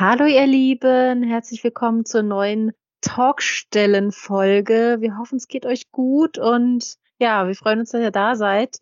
[0.00, 4.96] Hallo ihr Lieben, herzlich willkommen zur neuen Talkstellen-Folge.
[5.00, 8.78] Wir hoffen, es geht euch gut und ja, wir freuen uns, dass ihr da seid.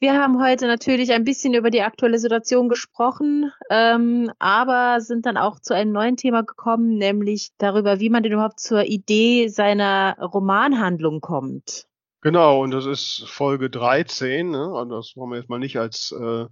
[0.00, 5.36] Wir haben heute natürlich ein bisschen über die aktuelle Situation gesprochen, ähm, aber sind dann
[5.36, 10.18] auch zu einem neuen Thema gekommen, nämlich darüber, wie man denn überhaupt zur Idee seiner
[10.18, 11.86] Romanhandlung kommt.
[12.20, 14.50] Genau, und das ist Folge 13.
[14.50, 14.68] Ne?
[14.68, 16.46] Und das wollen wir jetzt mal nicht als, äh,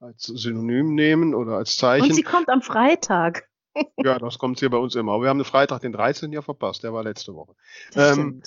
[0.00, 2.04] als Synonym nehmen oder als Zeichen.
[2.04, 3.49] Und sie kommt am Freitag.
[3.98, 5.12] Ja, das kommt hier bei uns immer.
[5.12, 6.32] Aber wir haben den Freitag, den 13.
[6.32, 6.82] ja verpasst.
[6.82, 7.54] Der war letzte Woche.
[7.94, 8.42] Ähm,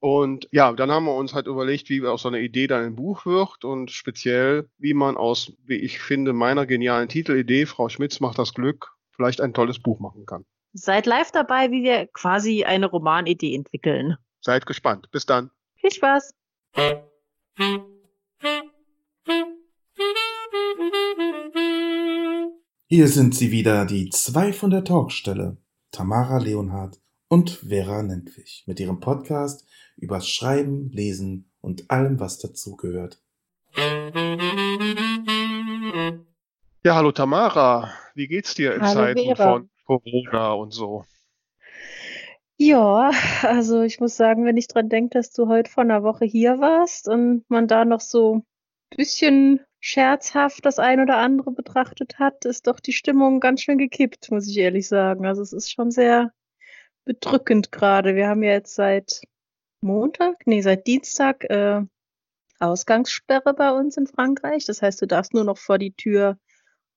[0.00, 2.96] und ja, dann haben wir uns halt überlegt, wie aus so einer Idee dann ein
[2.96, 8.18] Buch wird und speziell, wie man aus, wie ich finde, meiner genialen Titelidee, Frau Schmitz
[8.18, 10.46] macht das Glück, vielleicht ein tolles Buch machen kann.
[10.72, 14.16] Seid live dabei, wie wir quasi eine Romanidee entwickeln.
[14.40, 15.10] Seid gespannt.
[15.10, 15.50] Bis dann.
[15.76, 16.34] Viel Spaß.
[22.92, 25.56] Hier sind sie wieder, die zwei von der Talkstelle,
[25.92, 26.98] Tamara Leonhardt
[27.28, 29.64] und Vera Nentwich, mit ihrem Podcast
[29.96, 33.22] übers Schreiben, Lesen und allem, was dazugehört.
[36.82, 39.52] Ja, hallo Tamara, wie geht's dir in Hallo Zeiten Vera.
[39.52, 41.04] von Corona und so?
[42.56, 46.24] Ja, also ich muss sagen, wenn ich dran denke, dass du heute vor einer Woche
[46.24, 52.18] hier warst und man da noch so ein bisschen scherzhaft das ein oder andere betrachtet
[52.18, 55.26] hat, ist doch die Stimmung ganz schön gekippt, muss ich ehrlich sagen.
[55.26, 56.32] Also es ist schon sehr
[57.04, 58.14] bedrückend gerade.
[58.14, 59.22] Wir haben ja jetzt seit
[59.80, 61.80] Montag, nee, seit Dienstag äh,
[62.58, 64.66] Ausgangssperre bei uns in Frankreich.
[64.66, 66.38] Das heißt, du darfst nur noch vor die Tür,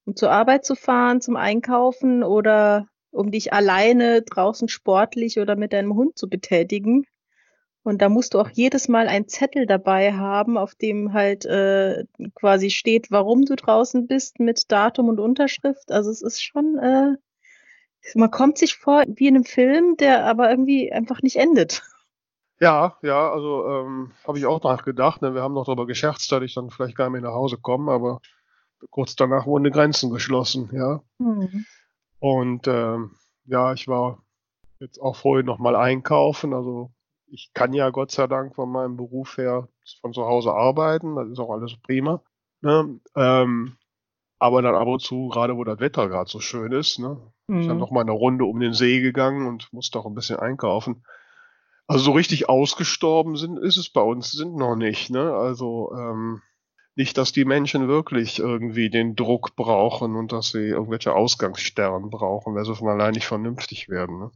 [0.06, 5.72] um zur Arbeit zu fahren, zum Einkaufen oder um dich alleine draußen sportlich oder mit
[5.72, 7.06] deinem Hund zu betätigen.
[7.84, 12.06] Und da musst du auch jedes Mal einen Zettel dabei haben, auf dem halt äh,
[12.34, 15.92] quasi steht, warum du draußen bist, mit Datum und Unterschrift.
[15.92, 17.17] Also es ist schon, äh,
[18.16, 21.84] man kommt sich vor wie in einem Film, der aber irgendwie einfach nicht endet.
[22.59, 25.22] Ja, ja, also ähm, habe ich auch nachgedacht.
[25.22, 25.33] Ne?
[25.33, 27.92] Wir haben noch darüber gescherzt, dass ich dann vielleicht gar nicht mehr nach Hause komme,
[27.92, 28.21] aber
[28.89, 31.02] kurz danach wurden die Grenzen geschlossen, ja.
[31.20, 31.65] Hm.
[32.20, 33.11] Und ähm,
[33.45, 34.23] ja, ich war
[34.80, 36.54] jetzt auch vorhin nochmal einkaufen.
[36.54, 36.92] Also
[37.33, 39.67] ich kann ja Gott sei Dank von meinem Beruf her
[40.02, 41.16] von zu Hause arbeiten.
[41.16, 42.21] Das ist auch alles prima.
[42.61, 42.99] Ne?
[43.16, 43.76] Ähm,
[44.38, 47.17] aber dann ab und zu, gerade wo das Wetter gerade so schön ist, ne,
[47.48, 47.80] ich dann Mhm.
[47.80, 51.04] noch mal eine Runde um den See gegangen und musste auch ein bisschen einkaufen.
[51.88, 55.10] Also so richtig ausgestorben sind, ist es bei uns, sind noch nicht.
[55.10, 55.33] Ne?
[55.33, 56.42] Also ähm,
[56.95, 62.54] nicht, dass die Menschen wirklich irgendwie den Druck brauchen und dass sie irgendwelche Ausgangssperren brauchen,
[62.54, 64.20] weil sie von allein nicht vernünftig werden.
[64.20, 64.32] Ne?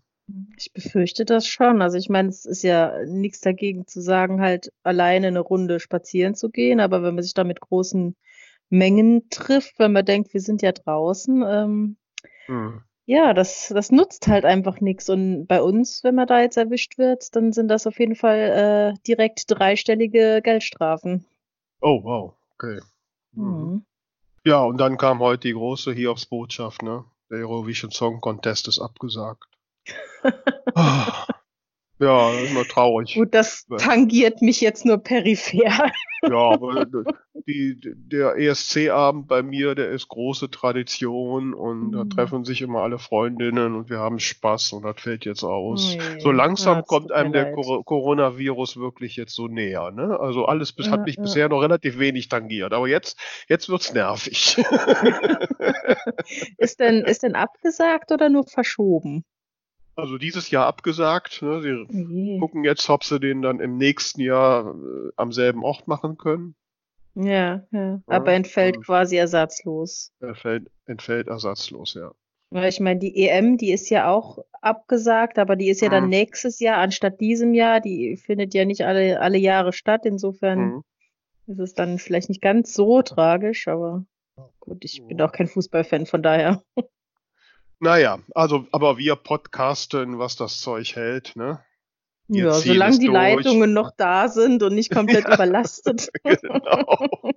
[0.58, 1.82] Ich befürchte das schon.
[1.82, 6.36] Also ich meine, es ist ja nichts dagegen zu sagen, halt alleine eine Runde spazieren
[6.36, 8.16] zu gehen, aber wenn man sich da mit großen
[8.70, 11.98] Mengen trifft, wenn man denkt, wir sind ja draußen, ähm,
[12.48, 12.82] Hm.
[13.06, 15.10] ja, das, das nutzt halt einfach nichts.
[15.10, 18.94] Und bei uns, wenn man da jetzt erwischt wird, dann sind das auf jeden Fall
[18.96, 21.26] äh, direkt dreistellige Geldstrafen.
[21.82, 22.82] Oh, wow, okay.
[23.32, 23.44] Mhm.
[23.44, 23.86] Mhm.
[24.46, 27.06] Ja, und dann kam heute die große Hiobsbotschaft, ne?
[27.30, 29.56] Der Eurovision Song Contest ist abgesagt.
[30.75, 31.25] Ah.
[32.00, 33.16] ja, immer traurig.
[33.16, 33.78] Gut, das Ja.
[33.78, 35.92] tangiert mich jetzt nur peripher.
[36.24, 36.86] Ja, aber
[37.48, 42.09] die, der ESC-Abend bei mir, der ist große Tradition und da Mhm.
[42.09, 45.96] treffen sich immer alle Freundinnen und wir haben Spaß und das fällt jetzt aus.
[45.96, 47.53] Ui, So langsam ja, kommt einem der.
[47.53, 50.20] Cor Coronavirus wirklich jetzt so näher, ne?
[50.20, 51.22] Also alles bis, Ja, hat mich ja.
[51.22, 54.58] bisher noch relativ wenig tangiert, aber jetzt, jetzt wird's nervig.
[56.58, 59.24] Ist denn, ist denn abgesagt oder nur verschoben?
[59.97, 61.62] Also dieses Jahr abgesagt, ne?
[61.62, 62.40] Sie Je.
[62.40, 66.56] gucken jetzt, ob sie den dann im nächsten Jahr äh, am selben Ort machen können.
[67.16, 68.02] Ja, ja.
[68.06, 70.13] Aber Ja, entfällt quasi ersatzlos.
[70.19, 72.12] Er fällt, entfällt ersatzlos, ja.
[72.52, 76.06] Weil ich meine, die EM, die ist ja auch abgesagt, aber die ist ja dann
[76.06, 76.09] Mhm.
[76.12, 77.81] nächstes Jahr anstatt diesem Jahr.
[77.81, 80.06] Die findet ja nicht alle, alle Jahre statt.
[80.06, 80.84] Insofern Mhm.
[81.47, 84.06] ist es dann vielleicht nicht ganz so tragisch, aber
[84.59, 86.62] gut, ich bin auch kein Fußballfan, von daher.
[87.80, 91.64] Naja, also, aber wir podcasten, was das Zeug hält, ne?
[92.28, 93.14] Wir Ja, solange die durch.
[93.14, 96.09] Leitungen noch da sind und nicht komplett überlastet.
[96.24, 97.32] Genau.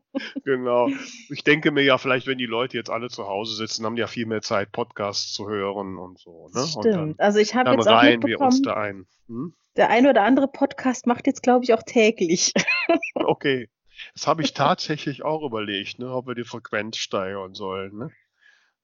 [0.44, 0.88] genau.
[1.30, 4.00] Ich denke mir ja, vielleicht, wenn die Leute jetzt alle zu Hause sitzen, haben die
[4.00, 6.60] ja viel mehr Zeit, Podcasts zu hören und so, ne?
[6.60, 7.20] Und dann, Stimmt.
[7.20, 9.06] Also ich habe jetzt auch wir mitbekommen, da ein.
[9.28, 9.54] Hm?
[9.76, 12.52] der ein oder andere Podcast macht jetzt, glaube ich, auch täglich.
[13.14, 13.68] Okay.
[14.14, 18.10] Das habe ich tatsächlich auch überlegt, ne, ob wir die Frequenz steigern sollen, ne?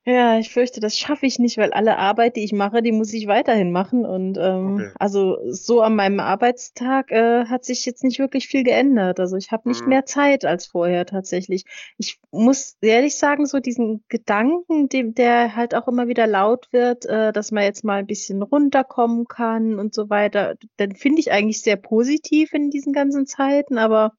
[0.09, 3.13] Ja, ich fürchte, das schaffe ich nicht, weil alle Arbeit, die ich mache, die muss
[3.13, 4.07] ich weiterhin machen.
[4.07, 4.93] Und ähm, Okay.
[4.95, 9.19] also so an meinem Arbeitstag äh, hat sich jetzt nicht wirklich viel geändert.
[9.19, 9.89] Also ich habe nicht Mhm.
[9.89, 11.65] mehr Zeit als vorher tatsächlich.
[11.99, 17.05] Ich muss ehrlich sagen, so diesen Gedanken, dem, der halt auch immer wieder laut wird,
[17.07, 21.33] äh, dass man jetzt mal ein bisschen runterkommen kann und so weiter, den finde ich
[21.33, 24.13] eigentlich sehr positiv in diesen ganzen Zeiten, aber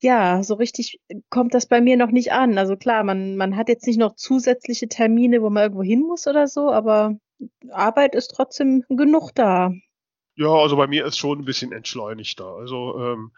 [0.00, 2.56] ja, so richtig kommt das bei mir noch nicht an.
[2.58, 6.26] Also klar, man, man hat jetzt nicht noch zusätzliche Termine, wo man irgendwo hin muss
[6.26, 7.16] oder so, aber
[7.70, 9.72] Arbeit ist trotzdem genug da.
[10.36, 12.46] Ja, also bei mir ist schon ein bisschen entschleunigter.
[12.46, 13.32] Also ähm,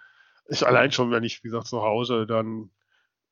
[0.47, 2.71] ist allein schon, wenn ich, wie gesagt, zu Hause dann,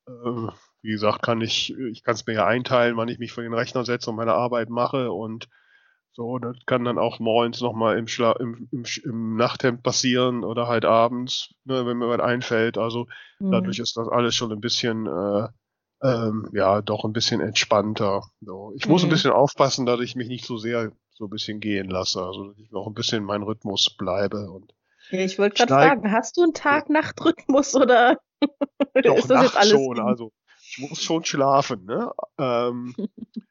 [0.07, 0.49] äh,
[0.81, 3.53] wie gesagt, kann ich, ich kann es mir ja einteilen, wann ich mich vor den
[3.53, 5.49] Rechner setze und meine Arbeit mache und
[6.19, 10.67] so, das kann dann auch morgens nochmal im, Schla im, im, im Nachthemd passieren oder
[10.67, 12.77] halt abends, ne, wenn mir was einfällt.
[12.77, 13.07] Also
[13.41, 13.53] Hm.
[13.53, 15.49] dadurch ist das alles schon ein bisschen, äh,
[16.03, 18.25] ähm, ja, doch ein bisschen entspannter.
[18.41, 18.73] So.
[18.77, 19.13] Ich muss ein Mhm.
[19.13, 22.59] bisschen aufpassen, dass ich mich nicht so sehr so ein bisschen gehen lasse, also dass
[22.59, 24.75] ich auch ein bisschen in meinem Rhythmus bleibe und
[25.11, 28.19] Ja, ich wollte gerade fragen, hast du einen Tag-Nacht-Rhythmus oder
[29.05, 29.71] doch ist das jetzt nachts alles?
[29.71, 30.33] schon, also
[30.71, 32.11] ich muss schon schlafen, ne?
[32.39, 32.95] Ähm,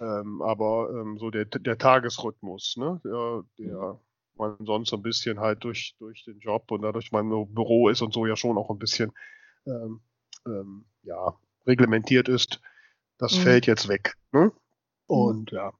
[0.00, 3.00] ähm, aber ähm, so der, der Tagesrhythmus, ne?
[3.04, 4.00] Der, der
[4.36, 8.02] man sonst so ein bisschen halt durch, durch den Job und dadurch mein Büro ist
[8.02, 9.12] und so ja schon auch ein bisschen
[9.66, 10.00] ähm,
[10.46, 11.34] ähm, ja,
[11.66, 12.60] reglementiert ist,
[13.18, 13.42] das Mhm.
[13.42, 14.14] fällt jetzt weg.
[14.32, 14.52] Ne?
[15.06, 15.72] Und ja.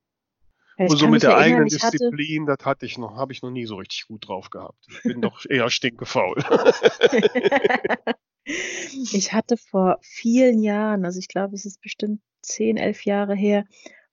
[0.77, 3.17] Ja, ich Und so mit der erinnern, eigenen ich hatte, Disziplin, das hatte ich noch,
[3.17, 4.87] habe ich noch nie so richtig gut drauf gehabt.
[4.89, 6.37] Ich bin doch eher stinkefaul.
[9.13, 13.65] ich hatte vor vielen Jahren, also ich glaube, es ist bestimmt zehn, elf Jahre her,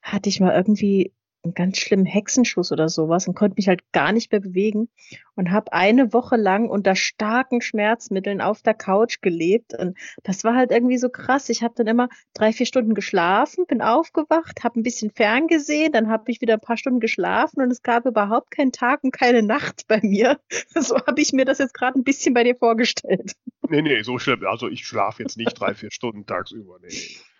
[0.01, 1.13] hatte ich mal irgendwie
[1.44, 4.89] einen ganz schlimmen Hexenschuss oder sowas und konnte mich halt gar nicht mehr bewegen
[5.36, 10.56] und habe eine Woche lang unter starken Schmerzmitteln auf der Couch gelebt und das war
[10.56, 11.50] halt irgendwie so krass.
[11.50, 16.09] Ich habe dann immer drei, vier Stunden geschlafen, bin aufgewacht, habe ein bisschen ferngesehen, dann
[16.09, 19.42] habe ich wieder ein paar Stunden geschlafen und es gab überhaupt keinen Tag und keine
[19.42, 20.39] Nacht bei mir.
[20.81, 23.33] So habe ich mir das jetzt gerade ein bisschen bei dir vorgestellt.
[23.69, 24.45] nee, nee, so schlimm.
[24.45, 26.80] Also ich schlafe jetzt nicht drei, vier Stunden tagsüber.
[26.81, 27.31] Nee, nee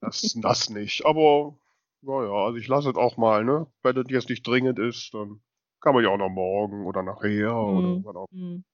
[0.00, 1.04] das, das nicht.
[1.06, 1.56] Aber
[2.02, 3.66] naja, also ich lasse es auch mal, ne?
[3.82, 5.40] Wenn das jetzt nicht dringend ist, dann
[5.80, 8.04] kann man ja auch noch morgen oder nachher oder Mhm.
[8.04, 8.26] wann auch.
[8.30, 8.64] Hm.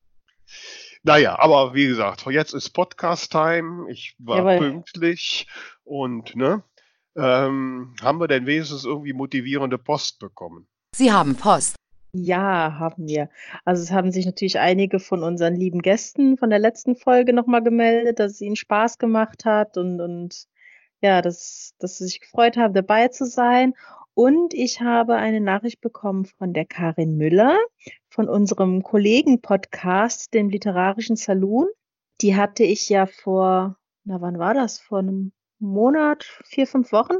[1.02, 3.90] Naja, aber wie gesagt, jetzt ist Podcast-Time.
[3.90, 4.58] Ich war Jawohl.
[4.58, 5.48] pünktlich
[5.84, 6.62] und ne?
[7.16, 10.68] Ähm, haben wir denn wenigstens irgendwie motivierende Post bekommen?
[10.94, 11.76] Sie haben Post.
[12.12, 13.28] Ja, haben wir.
[13.64, 17.62] Also es haben sich natürlich einige von unseren lieben Gästen von der letzten Folge nochmal
[17.62, 20.46] gemeldet, dass es ihnen Spaß gemacht hat und, und
[21.02, 23.74] ja, dass, dass sie sich gefreut haben, dabei zu sein.
[24.14, 27.58] Und ich habe eine Nachricht bekommen von der Karin Müller
[28.08, 31.68] von unserem Kollegen-Podcast, dem Literarischen Saloon.
[32.22, 34.78] Die hatte ich ja vor, na wann war das?
[34.78, 37.16] Vor einem Monat, vier, fünf Wochen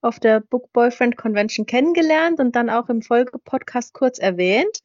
[0.00, 4.80] auf der Book Boyfriend Convention kennengelernt und dann auch im Folgepodcast kurz erwähnt.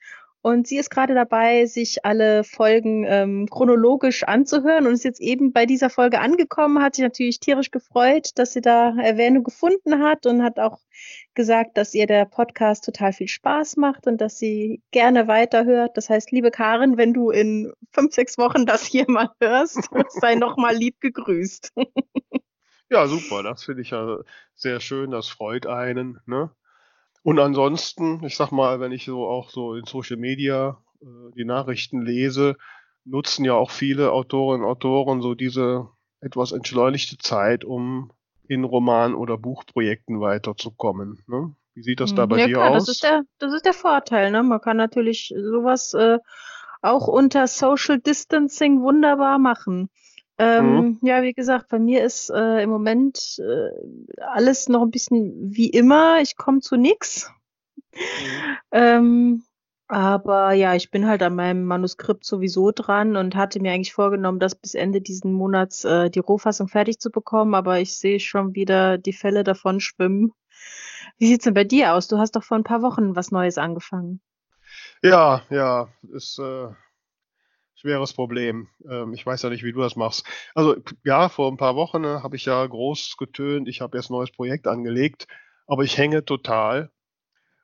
[0.45, 5.53] Und sie ist gerade dabei, sich alle Folgen ähm, chronologisch anzuhören und ist jetzt eben
[5.53, 10.25] bei dieser Folge angekommen, hat sich natürlich tierisch gefreut, dass sie da Erwähnung gefunden hat
[10.25, 10.79] und hat auch
[11.33, 15.95] gesagt, dass ihr der Podcast total viel Spaß macht und dass sie gerne weiterhört.
[15.95, 20.35] Das heißt, liebe Karin, wenn du in fünf, sechs Wochen das hier mal hörst, sei
[20.35, 21.71] nochmal lieb gegrüßt.
[22.93, 24.19] Ja, super, das finde ich ja
[24.53, 26.51] sehr schön, das freut einen, ne?
[27.23, 31.05] Und ansonsten, ich sag mal, wenn ich so auch so in Social Media äh,
[31.35, 32.55] die Nachrichten lese,
[33.03, 38.11] nutzen ja auch viele Autorinnen und Autoren so diese etwas entschleunigte Zeit, um
[38.47, 41.23] in Roman- oder Buchprojekten weiterzukommen.
[41.25, 41.55] Ne?
[41.73, 42.85] Wie sieht das da bei ja, dir klar, aus?
[42.85, 44.29] Das ist der, das ist der Vorteil.
[44.29, 44.43] Ne?
[44.43, 46.19] Man kann natürlich sowas äh,
[46.83, 49.89] auch unter Social Distancing wunderbar machen.
[50.37, 55.53] Ähm, Ja, wie gesagt, bei mir ist äh, im Moment äh, alles noch ein bisschen
[55.53, 56.21] wie immer.
[56.21, 57.31] Ich komme zu nix.
[58.71, 59.43] Ähm,
[59.87, 64.39] aber ja, ich bin halt an meinem Manuskript sowieso dran und hatte mir eigentlich vorgenommen,
[64.39, 68.55] das bis Ende diesen Monats äh, die Rohfassung fertig zu bekommen, aber ich sehe schon
[68.55, 70.31] wieder die Fälle davon schwimmen.
[71.19, 72.07] Wie sieht's denn bei dir aus?
[72.07, 74.21] Du hast doch vor ein paar Wochen was Neues angefangen.
[75.03, 76.69] Ja, ja, ist äh,
[77.83, 78.69] schweres Problem.
[78.89, 80.25] Ähm, ich weiß ja nicht, wie du das machst.
[80.55, 84.09] Also ja, vor ein paar Wochen ne, habe ich ja groß getönt, ich habe jetzt
[84.09, 85.27] ein neues Projekt angelegt,
[85.67, 86.91] aber ich hänge total.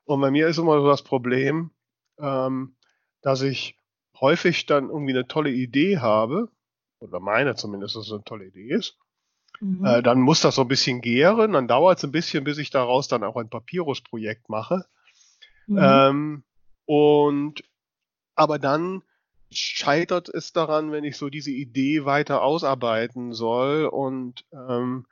[0.03, 1.71] Und bei mir ist immer so das Problem,
[2.19, 2.75] ähm,
[3.21, 3.77] dass ich
[4.19, 6.49] häufig dann irgendwie eine tolle Idee habe,
[6.99, 8.97] oder meine zumindest, dass es eine tolle Idee ist.
[9.61, 9.85] Mhm.
[9.85, 12.71] Äh, dann muss das so ein bisschen gären, dann dauert es ein bisschen, bis ich
[12.71, 14.85] daraus dann auch ein Papyrus-Projekt mache.
[15.67, 15.79] Mhm.
[15.79, 16.43] Ähm,
[16.85, 17.63] und
[18.35, 19.03] aber dann
[19.51, 25.05] scheitert es daran, wenn ich so diese Idee weiter ausarbeiten soll und ähm,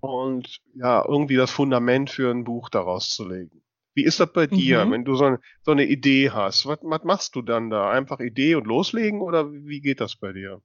[0.00, 3.62] und ja, irgendwie das Fundament für ein Buch daraus zu legen.
[3.94, 4.90] Wie ist das bei dir, Mhm.
[4.90, 6.66] wenn du so, eine- so eine Idee hast?
[6.66, 7.90] Was, was machst du dann da?
[7.90, 10.60] Einfach Idee und loslegen oder wie geht das bei dir?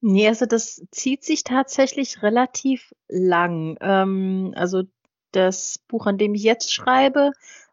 [0.00, 3.76] Nee, also das zieht sich tatsächlich relativ lang.
[3.80, 4.82] Ähm, also
[5.30, 7.30] das Buch, an dem ich jetzt schreibe,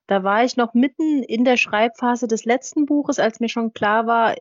[0.10, 4.08] da war ich noch mitten in der Schreibphase des letzten Buches, als mir schon klar
[4.08, 4.36] war,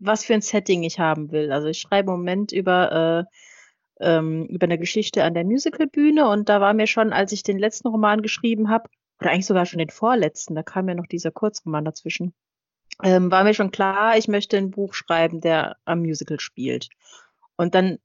[0.00, 1.52] was für ein Setting ich haben will.
[1.52, 3.28] Also ich schreibe im Moment über,
[4.00, 7.44] äh, ähm, über eine Geschichte an der Musicalbühne und da war mir schon, als ich
[7.44, 11.06] den letzten Roman geschrieben habe, oder eigentlich sogar schon den vorletzten, da kam ja noch
[11.06, 12.34] dieser Kurzroman dazwischen,
[13.04, 16.88] ähm, war mir schon klar, ich möchte ein Buch schreiben, der am Musical spielt.
[17.54, 17.98] Und dann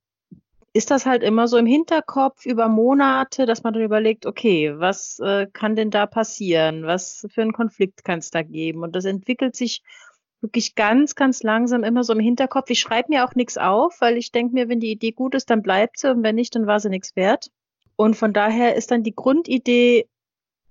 [0.78, 5.18] ist das halt immer so im Hinterkopf über Monate, dass man dann überlegt, okay, was
[5.20, 6.84] äh, kann denn da passieren?
[6.84, 8.84] Was für einen Konflikt kann es da geben?
[8.84, 9.82] Und das entwickelt sich
[10.40, 12.70] wirklich ganz, ganz langsam immer so im Hinterkopf.
[12.70, 15.50] Ich schreibe mir auch nichts auf, weil ich denke mir, wenn die Idee gut ist,
[15.50, 17.50] dann bleibt sie und wenn nicht, dann war sie nichts wert.
[17.96, 20.08] Und von daher ist dann die Grundidee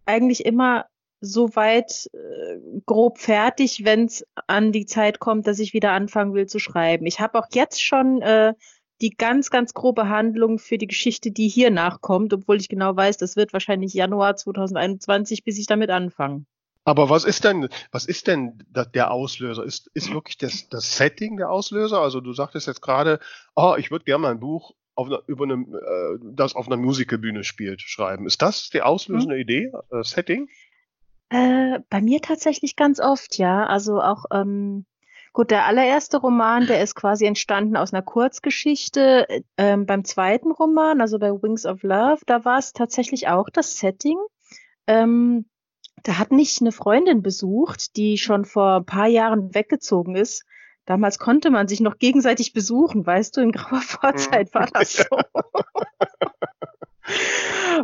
[0.04, 0.86] eigentlich immer
[1.20, 6.32] so weit äh, grob fertig, wenn es an die Zeit kommt, dass ich wieder anfangen
[6.34, 7.06] will zu schreiben.
[7.06, 8.54] Ich habe auch jetzt schon äh,
[9.00, 13.16] die ganz, ganz grobe Handlung für die Geschichte, die hier nachkommt, obwohl ich genau weiß,
[13.18, 16.44] das wird wahrscheinlich Januar 2021, bis ich damit anfange.
[16.84, 19.64] Aber was ist denn, was ist denn der Auslöser?
[19.64, 22.00] Ist, ist wirklich das, das Setting der Auslöser?
[22.00, 23.18] Also du sagtest jetzt gerade,
[23.56, 26.76] oh, ich würde gerne mal ein Buch auf einer, über eine, äh, das auf einer
[26.76, 28.26] Musicalbühne spielt, schreiben.
[28.26, 30.48] Ist das die auslösende Idee, äh, Setting?
[31.28, 33.66] Äh, bei mir tatsächlich ganz oft, ja.
[33.66, 34.86] Also auch, ähm,
[35.36, 39.28] gut, der allererste Roman, der ist quasi entstanden aus einer Kurzgeschichte.
[39.28, 43.50] Äh, Ähm, beim zweiten Roman, also bei Wings of Love, da war es tatsächlich auch
[43.50, 44.16] das Setting.
[44.86, 45.44] Ähm,
[46.02, 50.42] da hat mich eine Freundin besucht, die schon vor ein paar Jahren weggezogen ist.
[50.86, 55.18] Damals konnte man sich noch gegenseitig besuchen, weißt du, in grauer Vorzeit war das so.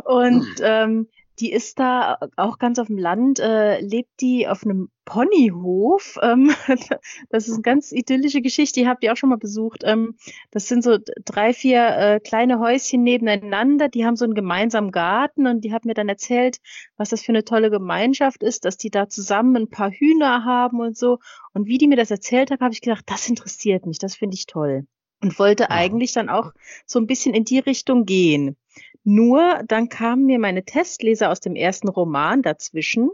[0.05, 1.07] Und ähm,
[1.43, 6.17] die ist da auch ganz auf dem Land, äh, lebt die auf einem Ponyhof.
[6.21, 6.53] Ähm,
[7.29, 9.83] das ist eine ganz idyllische Geschichte, die habt ihr auch schon mal besucht.
[9.83, 10.15] Ähm,
[10.51, 15.45] das sind so drei, vier äh, kleine Häuschen nebeneinander, die haben so einen gemeinsamen Garten
[15.47, 16.59] und die hat mir dann erzählt,
[16.95, 20.79] was das für eine tolle Gemeinschaft ist, dass die da zusammen ein paar Hühner haben
[20.79, 21.19] und so.
[21.53, 24.35] Und wie die mir das erzählt hat, habe ich gedacht, das interessiert mich, das finde
[24.35, 24.87] ich toll.
[25.21, 25.71] Und wollte Ja.
[25.71, 26.51] eigentlich dann auch
[26.85, 28.55] so ein bisschen in die Richtung gehen.
[29.03, 33.09] Nur dann kamen mir meine Testleser aus dem ersten Roman dazwischen,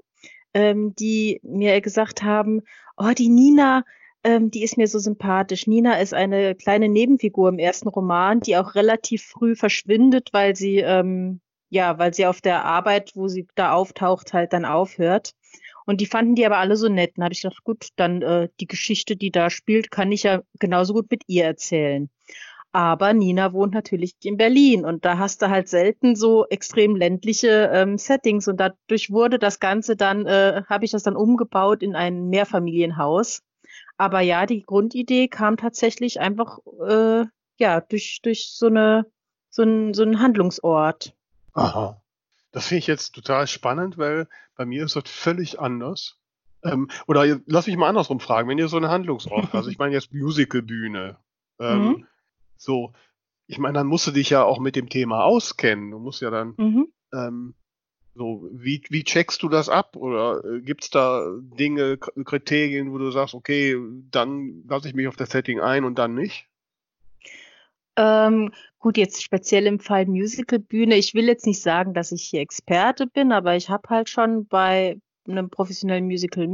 [0.54, 2.62] ähm, die mir gesagt haben,
[2.98, 3.84] oh, die Nina,
[4.24, 5.68] ähm, die ist mir so sympathisch.
[5.68, 10.78] Nina ist eine kleine Nebenfigur im ersten Roman, die auch relativ früh verschwindet, weil sie,
[10.78, 15.34] ähm, ja, weil sie auf der Arbeit, wo sie da auftaucht, halt dann aufhört.
[15.86, 17.14] Und die fanden die aber alle so nett.
[17.16, 20.44] Dann habe ich gedacht, gut, dann äh, die Geschichte, die da spielt, kann ich ja
[20.60, 22.10] genauso gut mit ihr erzählen.
[22.72, 27.72] Aber Nina wohnt natürlich in Berlin und da hast du halt selten so extrem ländliche
[27.74, 31.96] ähm, Settings und dadurch wurde das Ganze dann, äh, habe ich das dann umgebaut in
[31.96, 33.42] ein Mehrfamilienhaus.
[33.98, 37.26] Aber ja, die Grundidee kam tatsächlich einfach äh,
[37.58, 39.06] ja durch durch so eine
[39.50, 41.16] so ein so ein Handlungsort.
[41.54, 42.02] Aha.
[42.52, 46.18] Das finde ich jetzt total spannend, weil bei mir ist das völlig anders.
[46.64, 49.94] Ähm, oder lass mich mal andersrum fragen, wenn ihr so eine Handlungsort, also ich meine
[49.94, 51.18] jetzt Musicalbühne,
[51.60, 52.08] ähm, Mhm.
[52.60, 52.94] So,
[53.48, 55.92] ich meine, dann musst du dich ja auch mit dem Thema auskennen.
[55.92, 56.88] Du musst ja dann, Mhm.
[57.14, 57.56] ähm,
[58.16, 59.96] so, wie, wie checkst du das ab?
[59.96, 63.78] Oder äh, gibt's da Dinge, K- Kriterien, wo du sagst, okay,
[64.12, 66.48] dann lasse ich mich auf das Setting ein und dann nicht?
[67.96, 70.96] Ähm, gut, jetzt speziell im Fall Musicalbühne.
[70.96, 74.48] Ich will jetzt nicht sagen, dass ich hier Experte bin, aber ich habe halt schon
[74.48, 76.48] bei einem professionellen Musical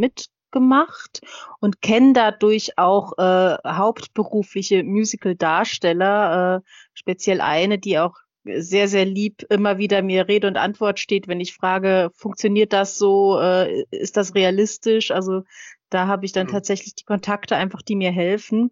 [0.56, 1.22] mitgemacht
[1.60, 9.44] und kenne dadurch auch äh, hauptberufliche Musical-Darsteller, äh, speziell eine, die auch sehr, sehr lieb
[9.50, 14.18] immer wieder mir Rede und Antwort steht, wenn ich frage, funktioniert das so, äh, ist
[14.18, 15.12] das realistisch?
[15.12, 15.44] Also
[15.90, 16.52] da habe ich dann Mhm.
[16.52, 18.72] tatsächlich die Kontakte einfach, die mir helfen.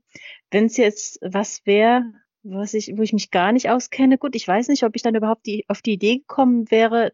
[0.52, 2.04] Wenn es jetzt was wäre,
[2.44, 5.16] was ich, wo ich mich gar nicht auskenne, gut, ich weiß nicht, ob ich dann
[5.16, 7.14] überhaupt die, auf die Idee gekommen wäre,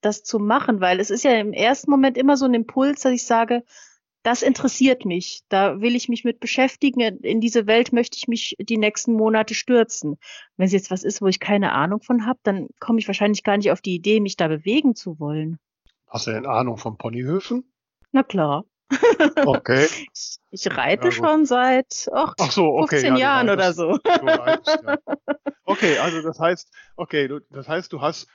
[0.00, 3.12] das zu machen, weil es ist ja im ersten Moment immer so ein Impuls, dass
[3.12, 3.62] ich sage,
[4.22, 8.56] das interessiert mich, da will ich mich mit beschäftigen, in diese Welt möchte ich mich
[8.60, 10.18] die nächsten Monate stürzen.
[10.56, 13.42] Wenn es jetzt was ist, wo ich keine Ahnung von habe, dann komme ich wahrscheinlich
[13.44, 15.58] gar nicht auf die Idee, mich da bewegen zu wollen.
[16.06, 17.72] Hast du denn Ahnung von Ponyhöfen?
[18.12, 18.64] Na klar.
[19.36, 19.86] Okay.
[20.12, 22.96] Ich, ich reite Ja, schon seit ach, Ach so, okay.
[23.00, 23.98] 15 ja, Jahren oder reitest- so.
[23.98, 24.98] Du reitest, ja.
[25.64, 28.26] Okay, also das heißt, okay, das heißt, du hast,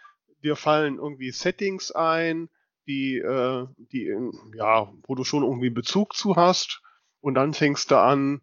[0.42, 2.50] dir fallen irgendwie Settings ein,
[2.88, 6.82] die, äh, die, in, ja, wo du schon irgendwie Bezug zu hast,
[7.26, 8.42] und dann fängst du an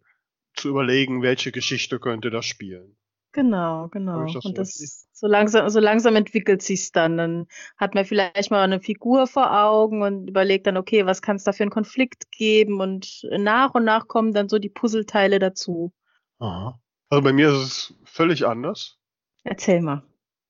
[0.55, 2.97] zu überlegen, welche Geschichte könnte das spielen.
[3.31, 4.25] Genau, genau.
[4.25, 7.17] Das Und das so langsam, so langsam entwickelt sich's dann.
[7.17, 7.47] Dann
[7.77, 11.45] hat man vielleicht mal eine Figur vor Augen und überlegt dann, okay, was kann es
[11.45, 12.81] da für einen Konflikt geben?
[12.81, 15.93] Und nach und nach kommen dann so die Puzzleteile dazu.
[16.39, 16.77] Aha.
[17.07, 18.99] Also bei mir ist es völlig anders.
[19.45, 20.03] Erzähl mal.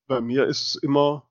[0.08, 1.30] Bei mir ist es immer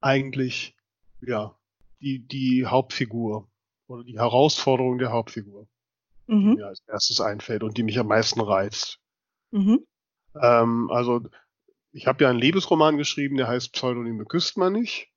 [0.00, 0.76] eigentlich,
[1.20, 1.55] ja,
[2.00, 3.48] die, die Hauptfigur
[3.86, 5.66] oder die Herausforderung der Hauptfigur,
[6.28, 6.54] die Mhm.
[6.54, 8.98] mir als erstes einfällt und die mich am meisten reizt.
[9.50, 9.86] Mhm.
[10.40, 11.20] Ähm, also
[11.92, 15.10] ich habe ja einen Liebesroman geschrieben, der heißt Pseudonyme küsst man nicht.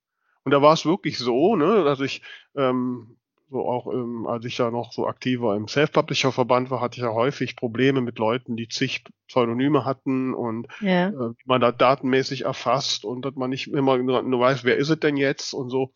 [0.43, 2.21] Und da war es wirklich so, ne, dass ich
[2.55, 3.17] ähm,
[3.49, 7.03] so auch, ähm, als ich ja noch so aktiv war im Self-Publisher-Verband war, hatte ich
[7.03, 11.09] ja häufig Probleme mit Leuten, die zig Pseudonyme hatten und Ja.
[11.09, 14.77] äh, wie man da datenmäßig erfasst und dass man nicht immer nur nur weiß, wer
[14.77, 15.91] ist es denn jetzt und so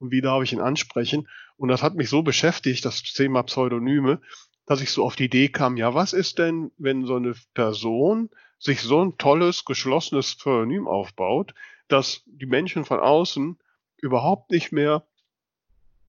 [0.00, 1.28] und wie darf ich ihn ansprechen.
[1.56, 4.20] Und das hat mich so beschäftigt, das Thema Pseudonyme,
[4.66, 8.30] dass ich so auf die Idee kam, ja, was ist denn, wenn so eine Person
[8.58, 11.54] sich so ein tolles, geschlossenes Pseudonym aufbaut,
[11.88, 13.58] dass die Menschen von außen
[13.98, 15.06] überhaupt nicht mehr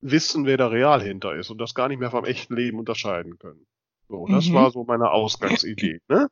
[0.01, 3.37] wissen, wer da real hinter ist und das gar nicht mehr vom echten Leben unterscheiden
[3.37, 3.65] können.
[4.07, 4.53] So, das Mhm.
[4.53, 5.99] war so meine Ausgangsidee.
[6.09, 6.29] Ne?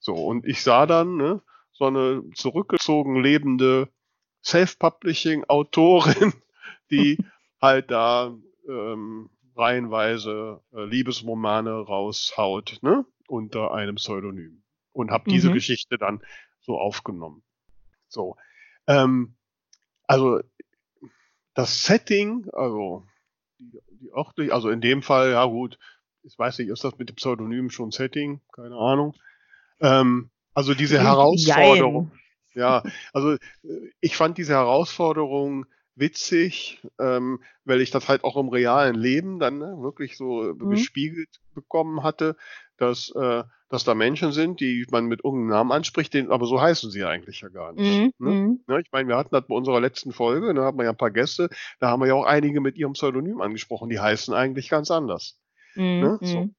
[0.00, 3.88] So, und ich sah dann ne, so eine zurückgezogen lebende
[4.44, 6.32] Self-Publishing-Autorin,
[6.90, 7.18] die
[7.60, 8.34] halt da
[8.68, 14.62] ähm, reihenweise äh, Liebesromane raushaut, ne, unter einem Pseudonym.
[14.92, 15.54] Und habe diese Mhm.
[15.54, 16.22] Geschichte dann
[16.60, 17.42] so aufgenommen.
[18.08, 18.36] So.
[18.86, 19.36] Ähm,
[20.06, 20.40] also
[21.54, 23.06] das Setting, also
[23.58, 25.78] die, die örtlich, also in dem Fall, ja gut,
[26.22, 28.40] ich weiß nicht, ist das mit dem Pseudonym schon Setting?
[28.52, 29.14] Keine Ahnung.
[29.80, 32.12] Ähm, also diese Herausforderung.
[32.54, 33.38] Ja, also äh,
[34.00, 35.66] ich fand diese Herausforderung
[35.98, 40.70] witzig, ähm, weil ich das halt auch im realen Leben dann ne, wirklich so Mhm.
[40.70, 42.36] gespiegelt bekommen hatte,
[42.76, 46.60] dass, äh, dass da Menschen sind, die man mit irgendeinem Namen anspricht, den, aber so
[46.60, 48.00] heißen sie eigentlich ja gar nicht.
[48.00, 48.12] Mhm.
[48.18, 48.30] Ne?
[48.30, 48.60] Mhm.
[48.66, 50.96] Ne, ich meine, wir hatten das bei unserer letzten Folge, da hatten wir ja ein
[50.96, 51.48] paar Gäste,
[51.80, 55.38] da haben wir ja auch einige mit ihrem Pseudonym angesprochen, die heißen eigentlich ganz anders.
[55.74, 56.18] Ne?
[56.20, 56.26] Mhm.
[56.26, 56.50] So.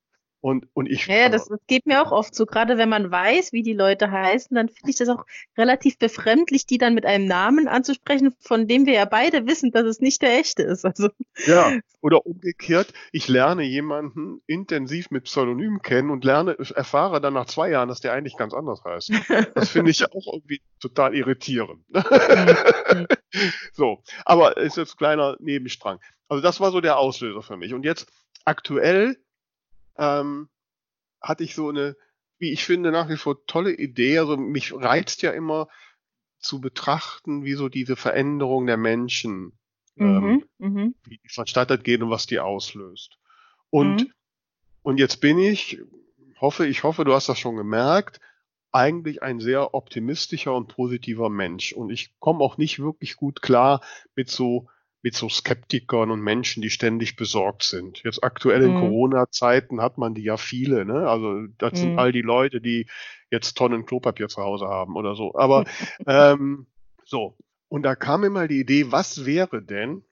[0.42, 0.50] Mhm.
[0.50, 2.46] Und, und ich, Ja, ja, das, das geht mir auch oft so.
[2.46, 5.26] Gerade wenn man weiß, wie die Leute heißen, dann finde ich das auch
[5.58, 9.84] relativ befremdlich, die dann mit einem Namen anzusprechen, von dem wir ja beide wissen, dass
[9.84, 10.86] es nicht der echte ist.
[10.86, 11.10] Also,
[11.46, 17.46] Ja, oder umgekehrt, ich lerne jemanden intensiv mit Pseudonym kennen und lerne, erfahre dann nach
[17.46, 19.12] zwei Jahren, dass der eigentlich ganz anders heißt.
[19.56, 21.84] Das finde ich auch irgendwie total irritierend.
[22.90, 23.06] Mhm.
[23.74, 26.00] So, aber ist jetzt ein kleiner Nebenstrang.
[26.28, 27.76] Also das war so der Auslöser für mich.
[27.76, 28.08] Und jetzt
[28.46, 29.18] aktuell
[30.00, 30.50] ähm,
[31.22, 31.96] hatte ich so eine,
[32.38, 34.18] wie ich finde, nach wie vor tolle Idee.
[34.20, 35.68] Also mich reizt ja immer
[36.40, 39.60] zu betrachten, wie so diese Veränderung der Menschen
[39.98, 40.68] ähm, Mhm.
[40.68, 40.96] Mhm.
[41.04, 43.18] wie die vonstatten geht und was die auslöst.
[43.70, 44.14] Und, Mhm.
[44.82, 45.82] und jetzt bin ich,
[46.40, 48.20] hoffe, ich hoffe, du hast das schon gemerkt,
[48.72, 51.74] eigentlich ein sehr optimistischer und positiver Mensch.
[51.74, 53.82] Und ich komme auch nicht wirklich gut klar
[54.16, 54.70] mit so,
[55.02, 58.02] mit so Skeptikern und Menschen, die ständig besorgt sind.
[58.04, 58.76] Jetzt aktuell in Mhm.
[58.76, 61.08] Corona-Zeiten hat man die ja viele, ne?
[61.10, 62.00] Also das sind Mhm.
[62.00, 62.88] all die Leute, die
[63.32, 65.36] jetzt Tonnen Klopapier zu Hause haben oder so.
[65.36, 65.64] Aber
[66.08, 66.68] ähm,
[67.06, 67.38] so.
[67.70, 70.04] Und da kam mir mal die Idee, was wäre denn,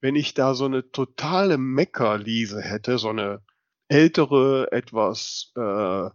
[0.00, 3.42] wenn ich da so eine totale Meckerliese hätte, so eine
[3.88, 6.10] ältere, etwas, äh,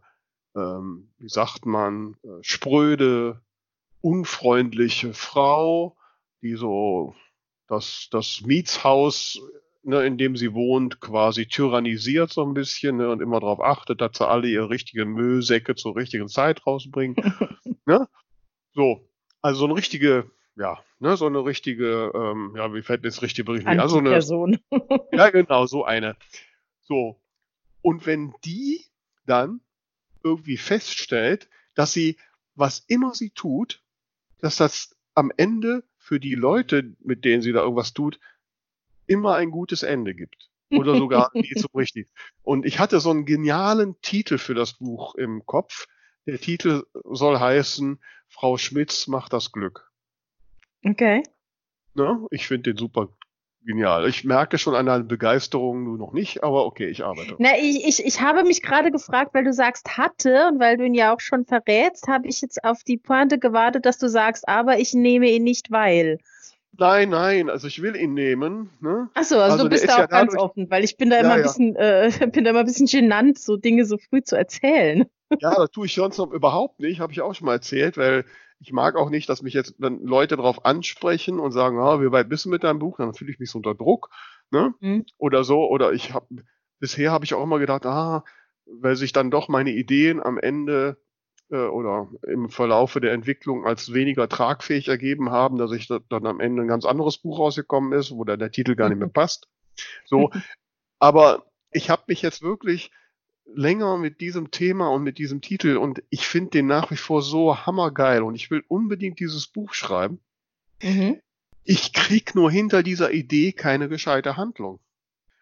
[0.55, 3.41] ähm, wie sagt man, äh, spröde,
[4.01, 5.97] unfreundliche Frau,
[6.41, 7.15] die so
[7.73, 9.41] das, das Mietshaus,
[9.83, 14.01] ne, in dem sie wohnt, quasi tyrannisiert so ein bisschen ne, und immer darauf achtet,
[14.01, 17.15] dass sie alle ihre richtigen Müllsäcke zur richtigen Zeit rausbringen.
[17.85, 18.07] ne?
[18.73, 19.07] So,
[19.41, 23.21] also so eine richtige, ja, ne, so eine richtige, ähm, ja, wie fällt mir das
[23.21, 23.67] richtige Begriff?
[23.67, 23.79] ein?
[23.79, 24.59] Also eine, Antiperson.
[25.11, 26.15] ja, genau, so eine.
[26.81, 27.19] So.
[27.81, 28.85] Und wenn die
[29.25, 29.61] dann
[30.23, 32.17] irgendwie feststellt, dass sie,
[32.55, 33.83] was immer sie tut,
[34.39, 38.19] dass das am Ende für die Leute, mit denen sie da irgendwas tut,
[39.07, 40.49] immer ein gutes Ende gibt.
[40.69, 42.09] Oder sogar nie zum richtig.
[42.41, 45.87] Und ich hatte so einen genialen Titel für das Buch im Kopf.
[46.25, 49.91] Der Titel soll heißen, Frau Schmitz macht das Glück.
[50.83, 51.23] Okay.
[51.93, 52.27] Ne?
[52.31, 53.09] Ich finde den super
[53.65, 54.07] genial.
[54.07, 57.35] Ich merke schon an deiner Begeisterung nur noch nicht, aber okay, ich arbeite.
[57.39, 60.85] Na, ich, ich, ich habe mich gerade gefragt, weil du sagst hatte und weil du
[60.85, 64.47] ihn ja auch schon verrätst, habe ich jetzt auf die Pointe gewartet, dass du sagst,
[64.47, 66.17] aber ich nehme ihn nicht, weil.
[66.77, 68.71] Nein, nein, also ich will ihn nehmen.
[68.81, 69.07] Ne?
[69.13, 70.83] Ach so, also, Also du der bist ist da ja auch ganz dadurch- offen, weil
[70.83, 71.43] ich bin da Ja, immer ein ja.
[71.47, 75.05] bisschen, äh, bin da immer ein bisschen genannt, so Dinge so früh zu erzählen.
[75.39, 78.25] Ja, das tue ich sonst noch überhaupt nicht, habe ich auch schon mal erzählt, weil
[78.63, 82.11] ich mag auch nicht, dass mich jetzt dann Leute darauf ansprechen und sagen, ah, wie
[82.11, 82.97] weit bist du mit deinem Buch?
[82.97, 84.09] Dann fühle ich mich so unter Druck,
[84.51, 84.73] ne?
[84.79, 85.05] Mhm.
[85.17, 85.67] Oder so.
[85.67, 86.27] Oder ich habe
[86.79, 88.23] bisher habe ich auch immer gedacht, ah,
[88.65, 90.97] weil sich dann doch meine Ideen am Ende
[91.49, 96.39] äh, oder im Verlaufe der Entwicklung als weniger tragfähig ergeben haben, dass ich dann am
[96.39, 99.49] Ende ein ganz anderes Buch rausgekommen ist, wo dann der Titel gar nicht mehr passt.
[100.05, 100.31] So,
[100.99, 102.91] aber ich habe mich jetzt wirklich
[103.45, 107.21] länger mit diesem Thema und mit diesem Titel und ich finde den nach wie vor
[107.21, 110.19] so hammergeil und ich will unbedingt dieses Buch schreiben.
[110.81, 111.19] Mhm.
[111.63, 114.79] Ich krieg nur hinter dieser Idee keine gescheite Handlung.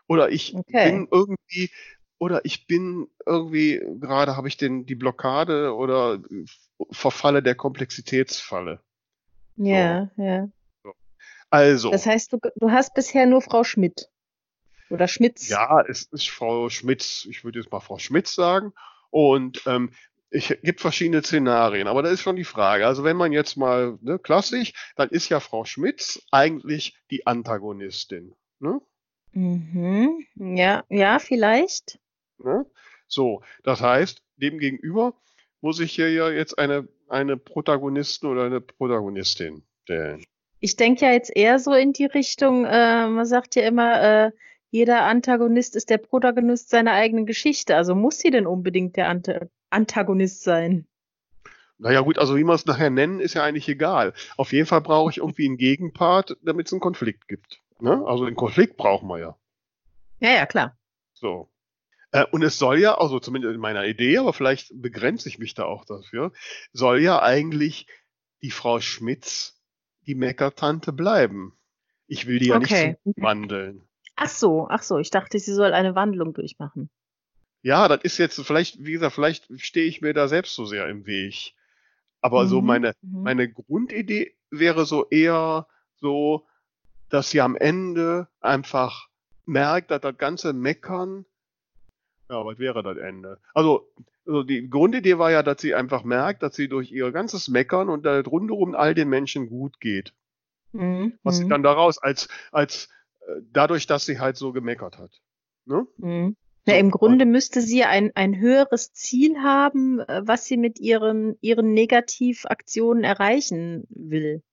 [0.08, 0.92] Oder ich okay.
[0.92, 1.72] bin irgendwie,
[2.20, 6.20] oder ich bin irgendwie, gerade habe ich den, die Blockade oder
[6.92, 8.82] verfalle der Komplexitätsfalle.
[9.56, 10.24] Ja, so.
[10.24, 10.50] ja.
[11.50, 11.92] Also.
[11.92, 14.11] Das heißt, du, du hast bisher nur Frau Schmidt.
[14.92, 15.50] Oder Schmitz.
[15.50, 18.74] Ja, es ist Frau Schmitz, ich würde jetzt mal Frau Schmitz sagen.
[19.10, 19.92] Und ähm,
[20.30, 22.88] ich gibt verschiedene Szenarien, aber da ist schon die Frage.
[22.88, 28.34] Also wenn man jetzt mal ne, klassisch, dann ist ja Frau Schmitz eigentlich die Antagonistin.
[28.60, 28.80] Ne?
[29.34, 30.26] Mhm.
[30.36, 32.00] Ja, ja, vielleicht.
[32.38, 32.66] Ne?
[33.08, 35.14] So, das heißt, dem gegenüber
[35.60, 40.24] muss ich hier ja jetzt eine, eine Protagonisten oder eine Protagonistin stellen.
[40.60, 44.32] Ich denke ja jetzt eher so in die Richtung, äh, man sagt ja immer, äh,
[44.72, 47.76] jeder Antagonist ist der Protagonist seiner eigenen Geschichte.
[47.76, 49.30] Also muss sie denn unbedingt der Ant
[49.70, 50.88] Antagonist sein?
[51.78, 54.14] Naja gut, also wie man es nachher nennen, ist ja eigentlich egal.
[54.38, 57.62] Auf jeden Fall brauche ich irgendwie einen Gegenpart, damit es einen Konflikt gibt.
[57.80, 58.04] Ne?
[58.06, 59.38] Also den Konflikt brauchen wir ja.
[60.20, 60.78] Ja, ja, klar.
[61.14, 61.50] So.
[62.12, 65.54] Äh, und es soll ja, also zumindest in meiner Idee, aber vielleicht begrenze ich mich
[65.54, 66.32] da auch dafür,
[66.72, 67.88] soll ja eigentlich
[68.42, 69.62] die Frau Schmitz
[70.06, 71.58] die Meckertante bleiben.
[72.08, 72.98] Ich will die ja okay.
[73.04, 73.88] nicht wandeln.
[74.24, 76.92] Ach so, ach so, ich dachte, sie soll eine Wandlung durchmachen.
[77.64, 80.88] Ja, das ist jetzt vielleicht, wie gesagt, vielleicht stehe ich mir da selbst so sehr
[80.90, 81.56] im Weg.
[82.22, 82.48] Aber mhm.
[82.48, 83.24] so meine, mhm.
[83.24, 86.46] meine Grundidee wäre so eher so,
[87.10, 89.08] dass sie am Ende einfach
[89.48, 91.26] merkt, dass das ganze Meckern,
[92.30, 93.40] ja, was wäre das Ende?
[93.56, 93.92] Also,
[94.28, 97.90] also die Grundidee war ja, dass sie einfach merkt, dass sie durch ihr ganzes Meckern
[97.90, 100.14] und da rundherum all den Menschen gut geht.
[100.74, 101.18] Mhm.
[101.24, 101.50] Was sie mhm.
[101.50, 102.88] dann daraus als, als
[103.52, 105.12] dadurch, dass sie halt so gemeckert hat.
[105.66, 105.86] Ne?
[105.98, 106.36] Mhm.
[106.68, 111.36] Ja, im Grunde müsste sie ein, ein höheres Ziel haben, äh, was sie mit ihren,
[111.42, 114.44] ihren Negativaktionen erreichen will.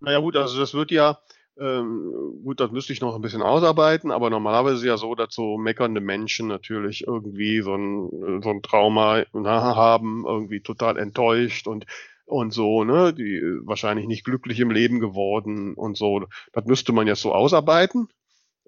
[0.00, 1.20] Naja gut, also das wird ja,
[1.56, 5.14] ähm, gut, das müsste ich noch ein bisschen ausarbeiten, aber normalerweise ist es ja so,
[5.14, 11.68] dass so meckernde Menschen natürlich irgendwie so ein, so ein Trauma haben, irgendwie total enttäuscht
[11.68, 11.86] und
[12.26, 16.26] und so, ne, die wahrscheinlich nicht glücklich im Leben geworden und so.
[16.52, 18.08] Das müsste man jetzt so ausarbeiten.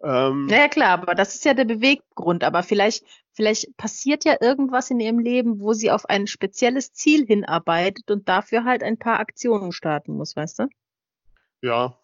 [0.03, 2.45] Ähm, ja, klar, aber das ist ja der Beweggrund.
[2.45, 7.27] Aber vielleicht, vielleicht passiert ja irgendwas in ihrem Leben, wo sie auf ein spezielles Ziel
[7.27, 10.69] hinarbeitet und dafür halt ein paar Aktionen starten muss, weißt du?
[11.63, 11.99] Ja,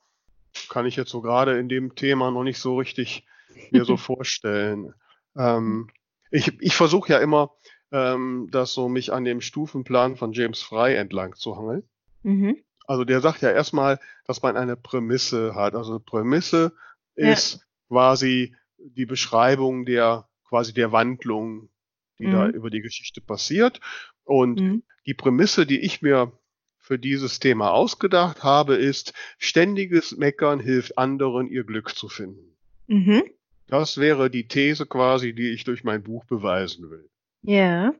[0.71, 3.27] kann ich jetzt so gerade in dem Thema noch nicht so richtig
[3.71, 4.95] mir so vorstellen.
[5.37, 5.91] Ähm,
[6.31, 7.51] ich ich versuche ja immer,
[7.93, 11.83] ähm, das so mich an dem Stufenplan von James Fry entlang zu hangeln.
[12.23, 12.57] Mhm.
[12.87, 15.75] Also der sagt ja erstmal, dass man eine Prämisse hat.
[15.75, 16.73] Also eine Prämisse
[17.15, 17.61] ist ja.
[17.89, 21.69] quasi die Beschreibung der quasi der Wandlung,
[22.19, 22.33] die mhm.
[22.33, 23.81] da über die Geschichte passiert.
[24.25, 24.83] Und mhm.
[25.07, 26.33] die Prämisse, die ich mir
[26.79, 32.57] für dieses Thema ausgedacht habe, ist, ständiges Meckern hilft anderen, ihr Glück zu finden.
[32.89, 33.23] Mhm.
[33.69, 37.09] Das wäre die These quasi, die ich durch mein Buch beweisen will.
[37.43, 37.93] Ja.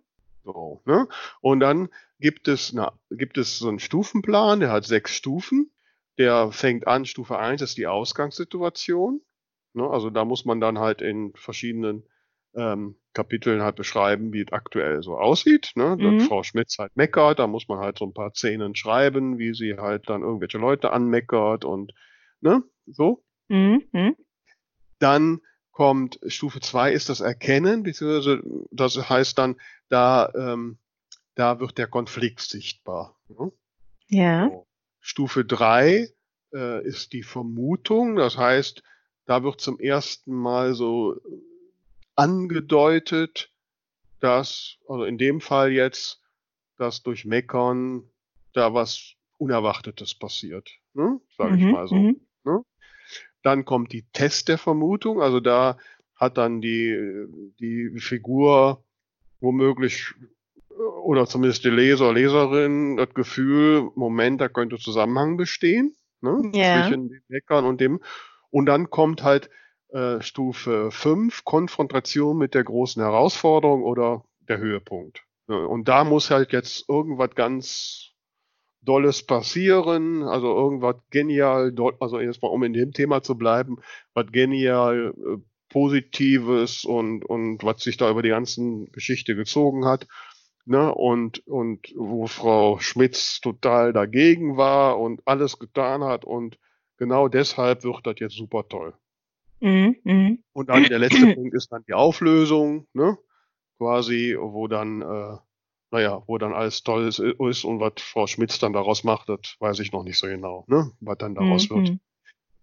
[0.45, 1.09] So, ne?
[1.41, 5.71] Und dann gibt es, na, gibt es so einen Stufenplan, der hat sechs Stufen.
[6.19, 9.23] Der fängt an, Stufe 1 ist die Ausgangssituation.
[9.73, 9.89] Ne?
[9.89, 12.05] Also da muss man dann halt in verschiedenen
[12.55, 15.73] ähm, Kapiteln halt beschreiben, wie es aktuell so aussieht.
[15.77, 15.97] Ne?
[15.99, 16.21] Mhm.
[16.21, 19.79] Frau Schmitz halt meckert, da muss man halt so ein paar Szenen schreiben, wie sie
[19.79, 21.93] halt dann irgendwelche Leute anmeckert und
[22.41, 23.25] ne, so.
[23.49, 23.85] Mhm.
[23.93, 24.17] mhm.
[24.99, 25.41] Dann
[25.73, 29.57] kommt Stufe 2 ist das Erkennen, beziehungsweise das heißt dann,
[29.89, 30.79] da, ähm,
[31.35, 33.17] da wird der Konflikt sichtbar.
[33.29, 33.53] Ne?
[34.09, 34.49] Ja.
[34.49, 34.67] So.
[35.01, 36.09] Stufe 3
[36.53, 38.83] äh, ist die Vermutung, das heißt,
[39.27, 41.17] da wird zum ersten Mal so
[42.17, 43.51] angedeutet,
[44.21, 46.21] dass, also in dem Fall jetzt,
[46.77, 48.03] dass durch Meckern
[48.53, 51.21] da was Unerwartetes passiert, ne?
[51.39, 51.95] sage ich mhm, mal so.
[51.95, 52.21] Mhm.
[52.45, 52.65] Ne?
[53.43, 55.79] Dann kommt die Test der Vermutung, also da
[56.15, 57.27] hat dann die,
[57.59, 58.85] die Figur
[59.41, 60.15] womöglich
[61.03, 66.43] oder zumindest die Leser, Leserin das Gefühl, Moment, da könnte Zusammenhang bestehen, ne?
[66.55, 66.87] Yeah.
[66.87, 68.01] zwischen den Meckern und dem.
[68.51, 69.51] Und dann kommt halt
[69.89, 75.23] äh, Stufe 5, Konfrontation mit der großen Herausforderung oder der Höhepunkt.
[75.47, 78.10] Und da muss halt jetzt irgendwas ganz
[78.83, 83.79] Dolles passieren, also irgendwas genial, also erstmal um in dem Thema zu bleiben,
[84.15, 85.37] was genial äh,
[85.69, 90.07] Positives und, und was sich da über die ganzen Geschichte gezogen hat.
[90.65, 96.59] ne, und, und wo Frau Schmitz total dagegen war und alles getan hat und
[96.97, 98.95] genau deshalb wird das jetzt super toll.
[99.61, 100.45] Mhm, mhm.
[100.53, 103.19] Und dann der letzte Punkt ist dann die Auflösung, ne,
[103.79, 105.37] quasi, wo dann, äh,
[105.91, 109.57] naja, wo dann alles toll ist, ist und was Frau Schmitz dann daraus macht, das
[109.59, 111.89] weiß ich noch nicht so genau, ne, was dann daraus Mhm, wird.
[111.91, 112.01] mhm.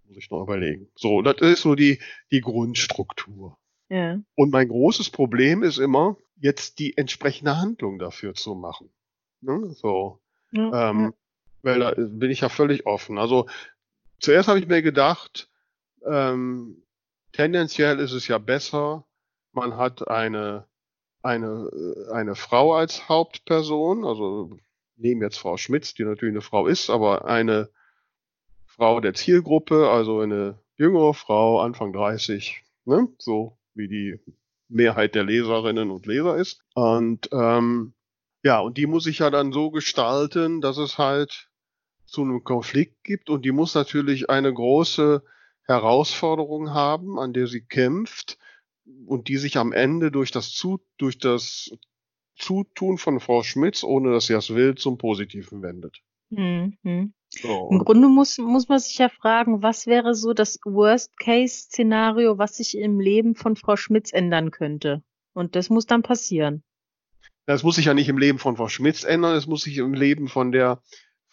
[0.07, 0.89] Muss ich noch überlegen.
[0.95, 1.99] So, das ist so die,
[2.31, 3.57] die Grundstruktur.
[3.89, 4.19] Ja.
[4.35, 8.89] Und mein großes Problem ist immer, jetzt die entsprechende Handlung dafür zu machen.
[9.41, 9.71] Ne?
[9.73, 10.19] So,
[10.51, 11.11] Ja, ähm, ja.
[11.63, 13.17] weil da bin ich ja völlig offen.
[13.17, 13.47] Also
[14.19, 15.49] zuerst habe ich mir gedacht,
[16.05, 16.83] ähm,
[17.33, 19.05] tendenziell ist es ja besser,
[19.51, 20.65] man hat eine,
[21.21, 24.57] eine, äh, eine Frau als Hauptperson, also
[24.95, 27.69] nehmen jetzt Frau Schmitz, die natürlich eine Frau ist, aber eine
[28.65, 33.07] Frau der Zielgruppe, also eine jüngere Frau, Anfang 30, ne?
[33.17, 34.19] so wie die
[34.69, 36.63] Mehrheit der Leserinnen und Leser ist.
[36.73, 37.93] Und ähm,
[38.43, 41.49] ja, und die muss ich ja dann so gestalten, dass es halt
[42.05, 45.23] zu einem Konflikt gibt und die muss natürlich eine große
[45.63, 48.37] Herausforderung haben, an der sie kämpft
[49.05, 51.71] und die sich am Ende durch das, Zu durch das
[52.35, 56.01] Zutun von Frau Schmitz, ohne dass sie das will, zum Positiven wendet.
[56.29, 57.13] Mhm.
[57.29, 62.37] So, Im und Grunde muss, muss man sich ja fragen, was wäre so das Worst-Case-Szenario,
[62.37, 65.03] was sich im Leben von Frau Schmitz ändern könnte?
[65.33, 66.63] Und das muss dann passieren.
[67.47, 69.93] das muss sich ja nicht im Leben von Frau Schmitz ändern, es muss sich im
[69.93, 70.81] Leben von der,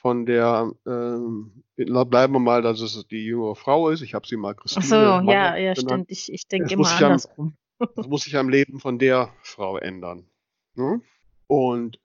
[0.04, 4.02] von der, ähm, bleiben wir mal, dass es die jüngere Frau ist.
[4.02, 5.00] Ich habe sie mal Ach so, Christine
[5.32, 5.78] ja, ja, genannt.
[5.78, 6.10] stimmt.
[6.10, 7.56] Ich, ich denke immer sich am, andersrum.
[7.96, 10.26] das muss sich am Leben von der Frau ändern.
[10.74, 11.00] Ne?
[11.46, 11.98] Und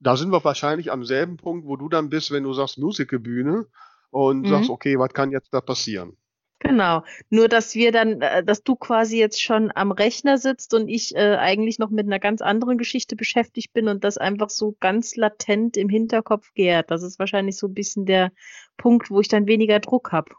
[0.00, 3.68] da sind wir wahrscheinlich am selben Punkt, wo du dann bist, wenn du sagst Musicalbühne
[4.10, 4.74] und sagst, Mhm.
[4.74, 6.16] okay, was kann jetzt da passieren?
[6.66, 7.04] Genau.
[7.30, 11.14] Nur, dass wir dann, äh, dass du quasi jetzt schon am Rechner sitzt und ich
[11.14, 15.16] äh, eigentlich noch mit einer ganz anderen Geschichte beschäftigt bin und das einfach so ganz
[15.16, 16.90] latent im Hinterkopf gärt.
[16.90, 18.32] Das ist wahrscheinlich so ein bisschen der
[18.76, 20.34] Punkt, wo ich dann weniger Druck habe.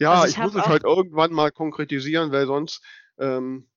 [0.00, 2.82] Ja, Also ich ich habe muss es halt irgendwann mal konkretisieren, weil sonst,
[3.18, 3.68] ähm,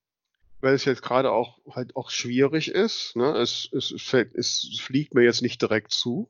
[0.61, 3.37] weil es jetzt gerade auch halt auch schwierig ist, ne?
[3.37, 6.29] Es, es, fällt, es fliegt mir jetzt nicht direkt zu.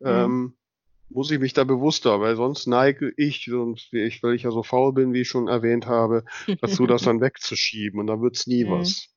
[0.00, 0.06] Mhm.
[0.06, 0.57] Ähm,
[1.10, 4.62] muss ich mich da bewusster, weil sonst neige ich, und ich, weil ich ja so
[4.62, 6.24] faul bin, wie ich schon erwähnt habe,
[6.60, 8.70] dazu, das dann wegzuschieben und dann wird's nie Mhm.
[8.70, 9.08] was.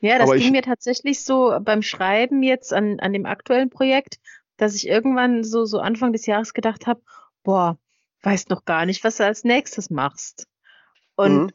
[0.00, 3.70] Ja, das Aber ging ich, mir tatsächlich so beim Schreiben jetzt an, an dem aktuellen
[3.70, 4.18] Projekt,
[4.56, 7.02] dass ich irgendwann so, so Anfang des Jahres gedacht habe,
[7.42, 7.78] boah,
[8.22, 10.46] weißt noch gar nicht, was du als nächstes machst.
[11.16, 11.52] Und mhm.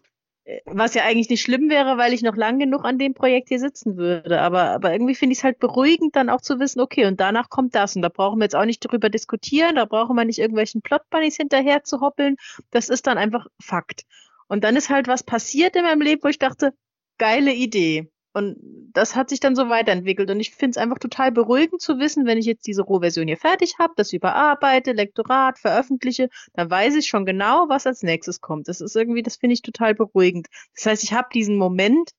[0.66, 3.60] Was ja eigentlich nicht schlimm wäre, weil ich noch lang genug an dem Projekt hier
[3.60, 4.42] sitzen würde.
[4.42, 7.50] Aber, aber irgendwie finde ich es halt beruhigend, dann auch zu wissen, okay, und danach
[7.50, 7.96] kommt das.
[7.96, 11.38] Und da brauchen wir jetzt auch nicht drüber diskutieren, da brauchen wir nicht irgendwelchen Plot-Bunnies
[11.38, 12.38] hinterher zu hoppeln.
[12.72, 14.04] Das ist dann einfach Fakt.
[14.48, 16.74] Und dann ist halt was passiert in meinem Leben, wo ich dachte,
[17.18, 18.10] geile Idee.
[18.34, 18.58] Und
[18.94, 20.30] das hat sich dann so weiterentwickelt.
[20.32, 23.38] Und ich finde es einfach total beruhigend zu wissen, wenn ich jetzt diese Rohversion hier
[23.38, 28.70] fertig habe, das überarbeite, Lektorat, veröffentliche, dann weiß ich schon genau, was als nächstes kommt.
[28.70, 30.48] Das ist irgendwie, das finde ich total beruhigend.
[30.76, 32.12] Das heißt, ich habe diesen Moment,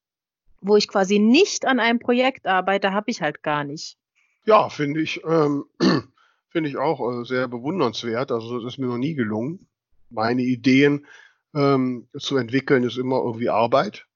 [0.60, 3.96] wo ich quasi nicht an einem Projekt arbeite, habe ich halt gar nicht.
[4.44, 5.64] Ja, finde ich, ähm,
[6.50, 8.32] finde ich auch äh, sehr bewundernswert.
[8.32, 9.66] Also das ist mir noch nie gelungen.
[10.10, 11.06] Meine Ideen
[11.54, 14.06] ähm, zu entwickeln ist immer irgendwie Arbeit.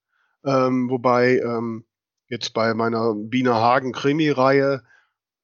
[0.46, 1.84] Ähm, wobei ähm,
[2.28, 4.84] jetzt bei meiner Biene Hagen Krimi-Reihe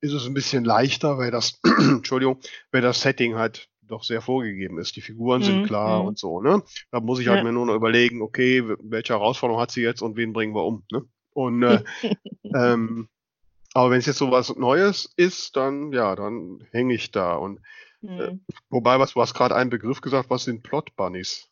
[0.01, 2.41] ist es ein bisschen leichter, weil das, Entschuldigung,
[2.73, 4.97] weil das Setting halt doch sehr vorgegeben ist.
[4.97, 6.07] Die Figuren sind Mhm, klar mhm.
[6.07, 6.63] und so, ne?
[6.91, 7.45] Da muss ich halt Ja.
[7.45, 10.85] mir nur noch überlegen, okay, welche Herausforderung hat sie jetzt und wen bringen wir um,
[10.93, 11.05] ne?
[11.35, 11.83] Und äh,
[12.55, 13.09] ähm,
[13.75, 17.37] aber wenn es jetzt so was Neues ist, dann ja, dann hänge ich da.
[17.37, 17.61] Und
[18.17, 18.41] äh, Hm.
[18.71, 21.51] wobei, was du hast gerade einen Begriff gesagt, was sind Plot Bunnies?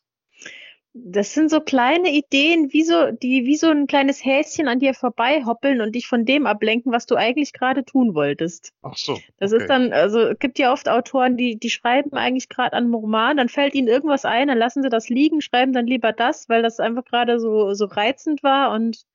[0.93, 4.93] Das sind so kleine Ideen, wie so, die wie so ein kleines Häschen an dir
[4.93, 8.73] vorbeihoppeln und dich von dem ablenken, was du eigentlich gerade tun wolltest.
[8.81, 9.67] Ach so, Das ist okay.
[9.67, 13.37] dann, also es gibt ja oft Autoren, die, die schreiben eigentlich gerade an einem Roman,
[13.37, 16.61] dann fällt ihnen irgendwas ein, dann lassen sie das liegen, schreiben dann lieber das, weil
[16.61, 19.05] das einfach gerade so, so reizend war und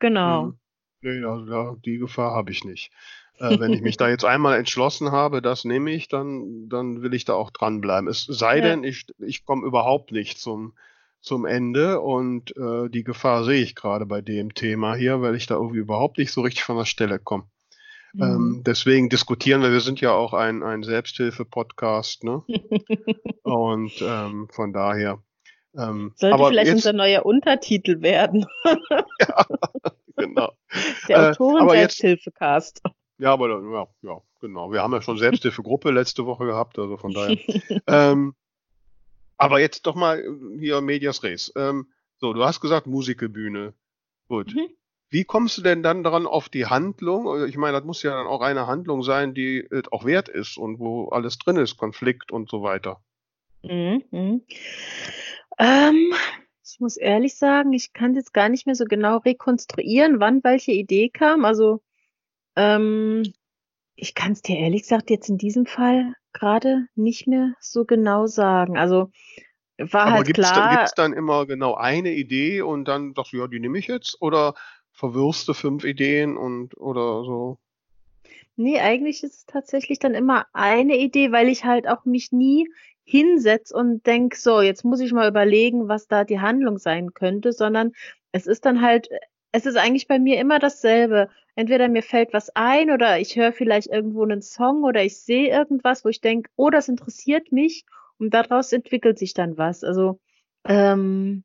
[0.00, 0.46] genau.
[0.46, 0.58] Hm.
[1.00, 2.90] Nee, also die Gefahr habe ich nicht.
[3.38, 7.14] Äh, wenn ich mich da jetzt einmal entschlossen habe, das nehme ich, dann, dann will
[7.14, 8.08] ich da auch dranbleiben.
[8.08, 8.64] Es sei Ja.
[8.64, 10.74] denn, ich, ich komme überhaupt nicht zum,
[11.20, 15.46] zum Ende und äh, die Gefahr sehe ich gerade bei dem Thema hier, weil ich
[15.46, 17.44] da irgendwie überhaupt nicht so richtig von der Stelle komme.
[18.14, 18.22] Mhm.
[18.22, 22.42] Ähm, deswegen diskutieren wir, wir sind ja auch ein, ein Selbsthilfe-Podcast, ne?
[23.42, 25.22] Und ähm, von daher.
[25.76, 28.46] Ähm, Sollte vielleicht jetzt, unser neuer Untertitel werden.
[30.16, 30.52] genau.
[31.08, 31.34] Der Äh,
[33.18, 34.72] Ja, aber ja, ja, genau.
[34.72, 37.36] Wir haben ja schon Selbsthilfegruppe letzte Woche gehabt, also von daher.
[37.86, 38.34] ähm,
[39.36, 41.52] aber jetzt doch mal äh, hier Medias Res.
[41.56, 43.74] Ähm, so, du hast gesagt Musicalbühne.
[44.28, 44.54] Gut.
[44.54, 44.68] Mhm.
[45.10, 47.46] Wie kommst du denn dann daran auf die Handlung?
[47.46, 50.78] Ich meine, das muss ja dann auch eine Handlung sein, die auch wert ist und
[50.78, 53.00] wo alles drin ist, Konflikt und so weiter.
[53.62, 54.04] Mhm.
[54.10, 54.42] mhm.
[55.58, 56.12] Ähm,
[56.62, 60.72] ich muss ehrlich sagen, ich kann jetzt gar nicht mehr so genau rekonstruieren, wann welche
[60.72, 61.44] Idee kam.
[61.44, 61.80] Also
[62.58, 63.32] ähm,
[63.94, 68.26] ich kann es dir ehrlich gesagt jetzt in diesem Fall gerade nicht mehr so genau
[68.26, 68.76] sagen.
[68.76, 69.10] Also
[69.78, 70.70] war Aber halt gibt's klar.
[70.70, 73.86] Da, gibt's dann immer genau eine Idee und dann sagst du, ja, die nehme ich
[73.86, 74.20] jetzt?
[74.20, 74.54] Oder
[74.92, 77.58] verwirrst du fünf Ideen und oder so?
[78.56, 82.68] Nee, eigentlich ist es tatsächlich dann immer eine Idee, weil ich halt auch mich nie
[83.04, 87.52] hinsetze und denk, so, jetzt muss ich mal überlegen, was da die Handlung sein könnte,
[87.52, 87.92] sondern
[88.32, 89.08] es ist dann halt,
[89.52, 91.30] es ist eigentlich bei mir immer dasselbe.
[91.58, 95.48] Entweder mir fällt was ein oder ich höre vielleicht irgendwo einen Song oder ich sehe
[95.48, 97.84] irgendwas, wo ich denk, oh, das interessiert mich
[98.18, 99.82] und daraus entwickelt sich dann was.
[99.82, 100.20] Also
[100.64, 101.42] ähm,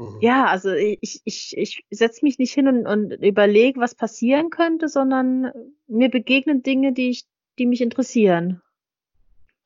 [0.00, 0.20] Mhm.
[0.20, 4.88] Ja, also ich, ich, ich setze mich nicht hin und, und überlege, was passieren könnte,
[4.88, 5.52] sondern
[5.86, 7.24] mir begegnen Dinge, die ich,
[7.58, 8.62] die mich interessieren.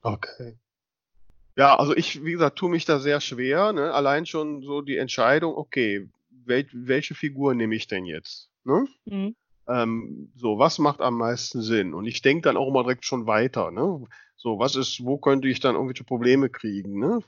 [0.02, 0.58] Okay.
[1.56, 3.72] Ja, also ich, wie gesagt, tue mich da sehr schwer.
[3.72, 3.92] Ne?
[3.92, 8.50] Allein schon so die Entscheidung, okay, wel, welche Figur nehme ich denn jetzt?
[8.64, 8.86] Ne?
[9.04, 9.36] Mhm.
[9.66, 11.94] Ähm, so, was macht am meisten Sinn?
[11.94, 13.70] Und ich denke dann auch immer direkt schon weiter.
[13.70, 14.04] Ne?
[14.36, 16.98] So, was ist, wo könnte ich dann irgendwelche Probleme kriegen?
[16.98, 17.20] Ne?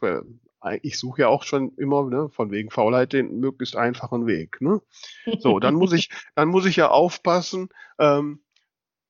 [0.82, 4.60] ich suche ja auch schon immer, ne, von wegen Faulheit den möglichst einfachen Weg.
[4.60, 4.80] Ne?
[5.38, 7.68] So, dann muss ich, dann muss ich ja aufpassen,
[7.98, 8.40] ähm,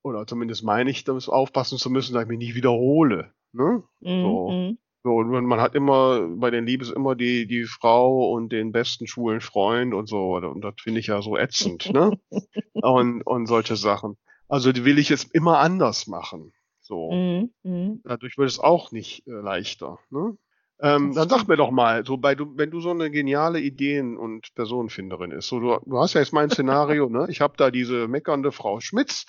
[0.03, 3.33] oder zumindest meine ich, das aufpassen zu müssen, dass ich mich nicht wiederhole.
[3.53, 3.83] Ne?
[4.01, 4.23] Mhm.
[4.23, 4.51] So.
[4.51, 4.79] Mhm.
[5.07, 9.07] So, und man hat immer, bei den Liebes immer die, die Frau und den besten
[9.07, 10.35] schwulen Freund und so.
[10.35, 12.19] Und das finde ich ja so ätzend, ne?
[12.87, 14.16] und, und solche Sachen.
[14.49, 16.53] Also die will ich jetzt immer anders machen.
[16.81, 17.11] So.
[17.11, 17.51] Mhm.
[17.64, 18.01] mhm.
[18.05, 19.99] Dadurch wird es auch nicht äh, leichter.
[20.11, 20.37] Ne?
[20.79, 24.18] Ähm, dann sag mir doch mal, so bei du, wenn du so eine geniale Ideen-
[24.18, 27.27] und Personenfinderin ist, so du, du hast ja jetzt mein Szenario, ne?
[27.31, 29.25] Ich habe da diese meckernde Frau Schmitz,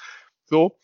[0.45, 0.77] so,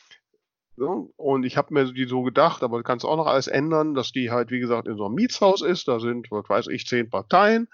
[0.77, 3.93] so und ich habe mir die so gedacht, aber du kannst auch noch alles ändern,
[3.93, 6.88] dass die halt, wie gesagt, in so einem Mietshaus ist, da sind, was weiß ich,
[6.88, 7.67] zehn Parteien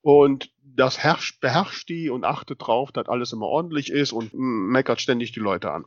[0.00, 5.00] und das herrscht, beherrscht die und achtet drauf, dass alles immer ordentlich ist und meckert
[5.00, 5.84] ständig die Leute an.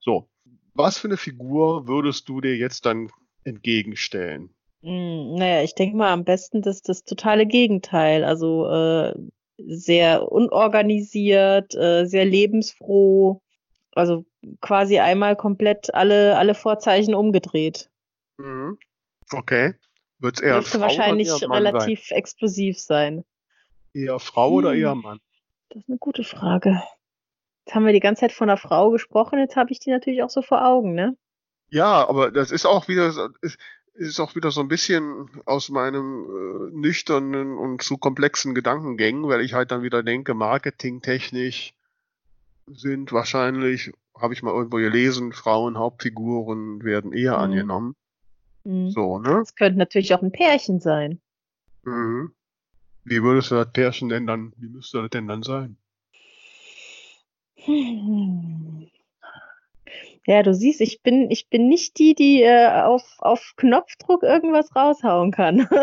[0.00, 0.28] So,
[0.74, 3.10] was für eine Figur würdest du dir jetzt dann
[3.44, 4.50] entgegenstellen?
[4.82, 8.24] Hm, naja, ich denke mal am besten das, das totale Gegenteil.
[8.24, 9.14] Also äh,
[9.58, 13.40] sehr unorganisiert, äh, sehr lebensfroh.
[13.92, 14.26] Also
[14.60, 17.90] quasi einmal komplett alle, alle Vorzeichen umgedreht.
[18.36, 18.78] Mhm.
[19.32, 19.74] Okay.
[20.18, 22.18] Wird es eher Dürfte wahrscheinlich relativ sein?
[22.18, 23.24] explosiv sein.
[23.96, 25.20] Eher Frau oder eher Hm, Mann?
[25.70, 26.82] das ist eine gute Frage.
[27.64, 30.22] Jetzt haben wir die ganze Zeit von einer Frau gesprochen, jetzt habe ich die natürlich
[30.22, 31.16] auch so vor Augen, ne?
[31.70, 33.58] Ja, aber das ist auch wieder, so- ist,
[33.94, 39.40] ist auch wieder so ein bisschen aus meinem äh, nüchternen und zu komplexen Gedankengängen, weil
[39.40, 41.72] ich halt dann wieder denke, marketingtechnisch
[42.66, 47.38] sind wahrscheinlich, habe ich mal irgendwo gelesen, Frauen Hauptfiguren werden eher Mhm.
[47.44, 47.96] angenommen.
[48.64, 48.90] Mhm.
[48.90, 49.40] So, ne?
[49.42, 51.20] Es könnte natürlich auch ein Pärchen sein.
[51.82, 52.32] Mhm.
[53.08, 55.76] Wie würdest du das Pärchen denn dann, wie müsste das denn dann sein?
[57.54, 58.88] Hm.
[60.26, 64.74] Ja, du siehst, ich bin, ich bin nicht die, die äh, auf, auf Knopfdruck irgendwas
[64.74, 65.68] raushauen kann.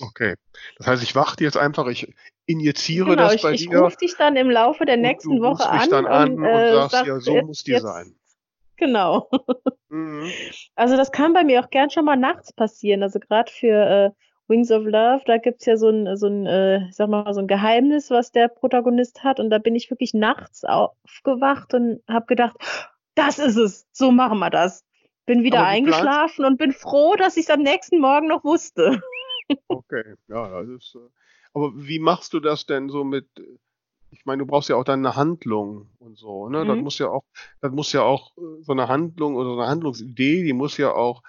[0.00, 0.34] Okay.
[0.76, 2.12] Das heißt, ich warte jetzt einfach, ich
[2.44, 5.40] injiziere Genau, das ich, bei ich dir rufe dich dann im Laufe der und nächsten
[5.40, 7.82] Woche an dann an und und äh, sagst, sag, ja, so jetzt, muss die jetzt,
[7.82, 8.14] sein.
[8.76, 9.30] genau.
[9.88, 10.30] Mhm.
[10.74, 13.02] Also das kann bei mir auch gern schon mal nachts passieren.
[13.02, 16.88] Also gerade für äh, Wings of Love, da gibt's ja so ein, so ein, äh,
[16.92, 19.40] sag mal, so ein Geheimnis, was der Protagonist hat.
[19.40, 22.56] Und da bin ich wirklich nachts aufgewacht und habe gedacht,
[23.14, 24.84] das ist es, so machen wir das.
[25.26, 29.00] Bin wieder eingeschlafen und bin froh, dass ich es am nächsten Morgen noch wusste.
[29.68, 30.94] Okay, ja, das ist.
[30.96, 31.08] Äh,
[31.54, 33.28] aber wie machst du das denn so mit?
[34.10, 36.64] Ich meine, du brauchst ja auch dann eine Handlung und so, ne?
[36.66, 36.82] Das Mhm.
[36.82, 37.22] muss ja auch,
[37.60, 40.92] das muss ja auch äh, so eine Handlung oder so eine Handlungsidee, die muss ja
[40.92, 41.22] auch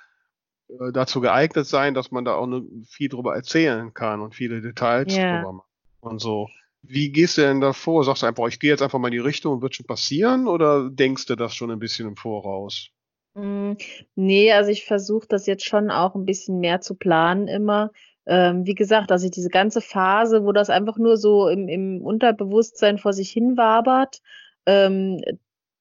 [0.69, 4.61] äh, dazu geeignet sein, dass man da auch ne, viel drüber erzählen kann und viele
[4.61, 5.29] Details Ja.
[5.29, 5.67] drüber machen
[6.01, 6.49] und so.
[6.83, 8.03] Wie gehst du denn da vor?
[8.03, 10.47] Sagst du einfach, ich gehe jetzt einfach mal in die Richtung und wird schon passieren
[10.47, 12.89] oder denkst du das schon ein bisschen im Voraus?
[13.35, 13.73] Mm,
[14.15, 17.91] Nee, also ich versuche das jetzt schon auch ein bisschen mehr zu planen immer.
[18.25, 22.97] Ähm, wie gesagt, also diese ganze Phase, wo das einfach nur so im, im Unterbewusstsein
[22.97, 24.21] vor sich hin wabert,
[24.65, 25.21] ähm,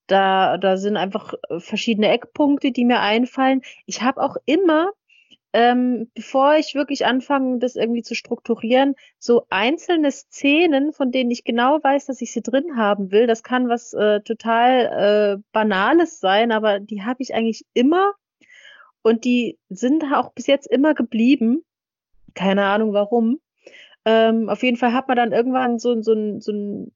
[0.06, 3.62] da, da sind einfach äh, verschiedene Eckpunkte, die mir einfallen.
[3.86, 4.92] Ich habe auch immer,
[5.52, 11.44] ähm, bevor ich wirklich anfange, das irgendwie zu strukturieren, so einzelne Szenen, von denen ich
[11.44, 13.26] genau weiß, dass ich sie drin haben will.
[13.26, 18.12] Das kann was äh, total äh, Banales sein, aber die habe ich eigentlich immer
[19.02, 21.64] und die sind auch bis jetzt immer geblieben.
[22.34, 23.40] Keine Ahnung warum.
[24.04, 26.92] Ähm, auf jeden Fall hat man dann irgendwann so, so, so ein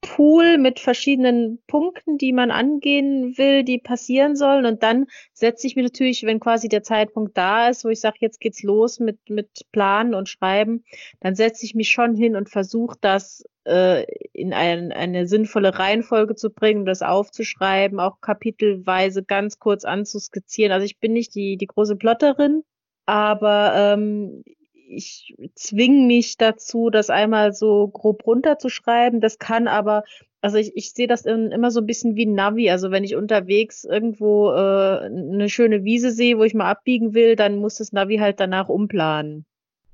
[0.00, 4.66] Pool mit verschiedenen Punkten, die man angehen will, die passieren sollen.
[4.66, 8.18] Und dann setze ich mir natürlich, wenn quasi der Zeitpunkt da ist, wo ich sage,
[8.20, 10.84] jetzt geht's los mit, mit Planen und Schreiben,
[11.20, 16.34] dann setze ich mich schon hin und versuche das äh, in ein, eine sinnvolle Reihenfolge
[16.34, 20.72] zu bringen, das aufzuschreiben, auch kapitelweise ganz kurz anzuskizzieren.
[20.72, 22.62] Also ich bin nicht die, die große Plotterin,
[23.06, 24.42] aber ähm,
[24.90, 29.20] ich zwinge mich dazu, das einmal so grob runterzuschreiben.
[29.20, 30.04] Das kann aber,
[30.40, 32.70] also ich, ich sehe das in, immer so ein bisschen wie ein Navi.
[32.70, 37.36] Also wenn ich unterwegs irgendwo äh, eine schöne Wiese sehe, wo ich mal abbiegen will,
[37.36, 39.46] dann muss das Navi halt danach umplanen.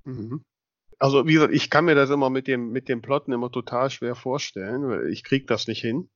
[0.04, 0.42] Mhm.
[0.98, 3.90] Also wie gesagt, ich kann mir das immer mit dem mit dem Plotten immer total
[3.90, 6.08] schwer vorstellen, weil ich krieg das nicht hin.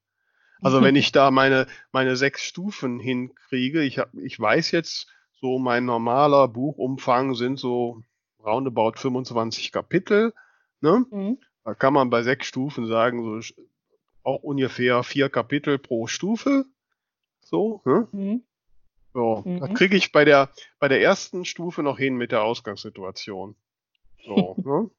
[0.62, 5.59] Also wenn ich da meine meine sechs Stufen hinkriege, ich hab, ich weiß jetzt so
[5.59, 8.03] mein normaler Buchumfang sind so
[8.45, 10.32] roundabout 25 Kapitel.
[10.80, 11.05] Ne?
[11.11, 11.38] Mhm.
[11.64, 13.55] Da kann man bei sechs Stufen sagen, so
[14.22, 16.66] auch ungefähr vier Kapitel pro Stufe.
[17.41, 18.09] So, ne?
[18.12, 18.43] Mhm.
[19.12, 19.61] So, mhm.
[19.61, 23.57] da kriege ich bei der, bei der ersten Stufe noch hin mit der Ausgangssituation.
[24.24, 24.91] So, ne?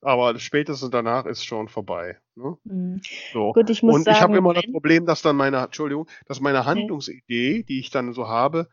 [0.00, 2.18] Aber spätestens danach ist schon vorbei.
[2.34, 2.56] Ne?
[2.64, 3.00] Mhm.
[3.32, 3.52] So.
[3.52, 6.40] Gut, ich muss Und sagen, ich habe immer das Problem, dass dann meine, Entschuldigung, dass
[6.40, 8.68] meine Handlungsidee, die ich dann so habe,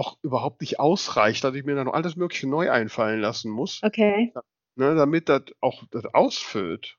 [0.00, 3.80] auch überhaupt nicht ausreicht, dass ich mir dann noch alles Mögliche neu einfallen lassen muss.
[3.82, 4.32] Okay.
[4.76, 6.96] Ne, damit das auch das ausfüllt.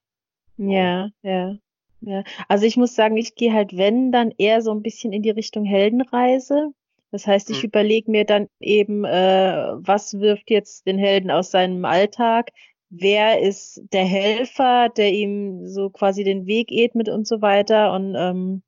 [0.57, 1.55] Ja, ja,
[2.01, 2.23] ja.
[2.47, 5.31] Also ich muss sagen, ich gehe halt, wenn, dann eher so ein bisschen in die
[5.31, 6.73] Richtung Heldenreise.
[7.11, 7.69] Das heißt, ich hm.
[7.69, 12.51] überlege mir dann eben, äh, was wirft jetzt den Helden aus seinem Alltag?
[12.89, 17.93] Wer ist der Helfer, der ihm so quasi den Weg ebnet und so weiter?
[17.93, 18.61] Und ähm,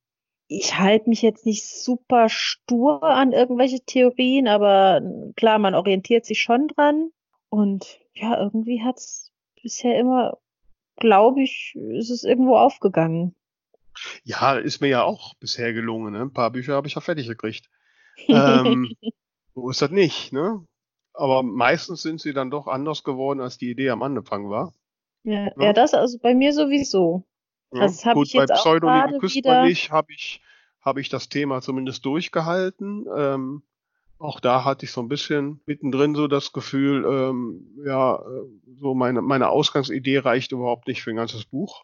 [0.58, 5.02] ich halte mich jetzt nicht super stur an irgendwelche Theorien, aber
[5.36, 7.12] klar, man orientiert sich schon dran.
[7.50, 9.32] Und ja, irgendwie hat es
[9.62, 10.38] bisher immer,
[10.98, 13.36] glaube ich, ist es irgendwo aufgegangen.
[14.24, 16.14] Ja, ist mir ja auch bisher gelungen.
[16.14, 16.22] Ne?
[16.22, 17.70] Ein paar Bücher habe ich ja fertig gekriegt.
[18.28, 18.94] ähm,
[19.56, 20.66] so ist das nicht, ne?
[21.14, 24.74] Aber meistens sind sie dann doch anders geworden, als die Idee am Anfang war.
[25.24, 25.54] Ja, ja?
[25.58, 27.24] ja das also bei mir sowieso.
[27.74, 30.42] Ja, ich jetzt bei Pseudonym küsst man nicht, habe ich,
[30.82, 33.06] hab ich das Thema zumindest durchgehalten.
[33.16, 33.64] Ähm,
[34.20, 38.46] auch da hatte ich so ein bisschen mittendrin so das Gefühl, ähm, ja, äh,
[38.80, 41.84] so meine, meine Ausgangsidee reicht überhaupt nicht für ein ganzes Buch.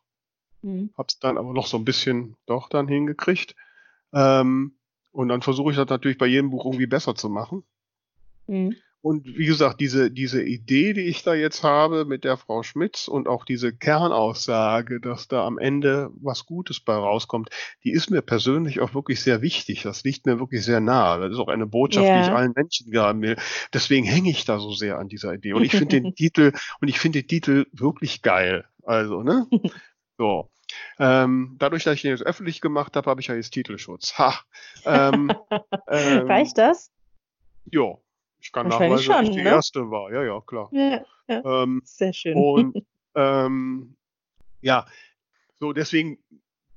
[0.61, 0.91] Mhm.
[0.97, 3.55] Hab's dann aber noch so ein bisschen doch dann hingekriegt.
[4.13, 4.75] Ähm,
[5.11, 7.63] und dann versuche ich das natürlich bei jedem Buch irgendwie besser zu machen.
[8.47, 8.75] Mhm.
[9.02, 13.08] Und wie gesagt, diese, diese Idee, die ich da jetzt habe mit der Frau Schmitz
[13.08, 17.50] und auch diese Kernaussage, dass da am Ende was Gutes bei rauskommt,
[17.86, 19.84] die ist mir persönlich auch wirklich sehr wichtig.
[19.84, 21.22] Das liegt mir wirklich sehr nahe.
[21.22, 22.22] Das ist auch eine Botschaft, yeah.
[22.22, 23.38] die ich allen Menschen geben will.
[23.74, 25.54] Deswegen hänge ich da so sehr an dieser Idee.
[25.54, 28.66] Und ich finde den Titel, und ich finde den Titel wirklich geil.
[28.84, 29.47] Also, ne?
[30.18, 30.50] So.
[31.00, 34.18] Ähm, dadurch, dass ich den jetzt öffentlich gemacht habe, habe ich ja jetzt Titelschutz.
[34.18, 34.38] Ha.
[34.86, 35.32] Ähm,
[35.88, 36.91] ähm, Reicht das?
[37.72, 37.97] Ja,
[38.39, 39.49] ich kann nachweisen, schon, dass ich die ne?
[39.49, 40.11] erste war.
[40.11, 40.69] Ja, ja, klar.
[40.71, 41.63] Ja, ja.
[41.63, 42.35] Ähm, Sehr schön.
[42.35, 42.85] Und
[43.15, 43.95] ähm,
[44.61, 44.85] ja,
[45.59, 46.19] so deswegen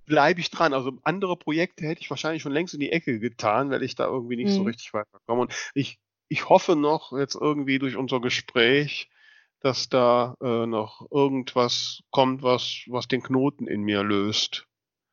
[0.05, 0.75] bleibe ich dran.
[0.75, 4.07] Also andere Projekte hätte ich wahrscheinlich schon längst in die Ecke getan, weil ich da
[4.07, 4.57] irgendwie nicht mhm.
[4.57, 5.43] so richtig weiterkomme.
[5.43, 5.99] Und ich,
[6.29, 9.09] ich hoffe noch jetzt irgendwie durch unser Gespräch,
[9.61, 14.67] dass da äh, noch irgendwas kommt, was, was den Knoten in mir löst.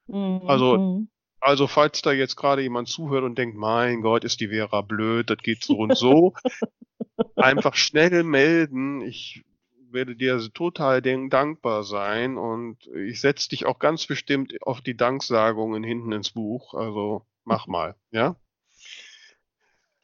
[0.08, 0.42] Mhm.
[0.48, 1.10] Also mhm.
[1.42, 5.30] Also falls da jetzt gerade jemand zuhört und denkt, mein Gott, ist die Vera blöd,
[5.30, 6.34] das geht so und so,
[7.36, 9.02] einfach schnell melden.
[9.02, 9.44] Ich
[9.92, 15.84] werde dir total dankbar sein und ich setze dich auch ganz bestimmt auf die Danksagungen
[15.84, 16.74] hinten ins Buch.
[16.74, 18.36] Also mach mal, ja?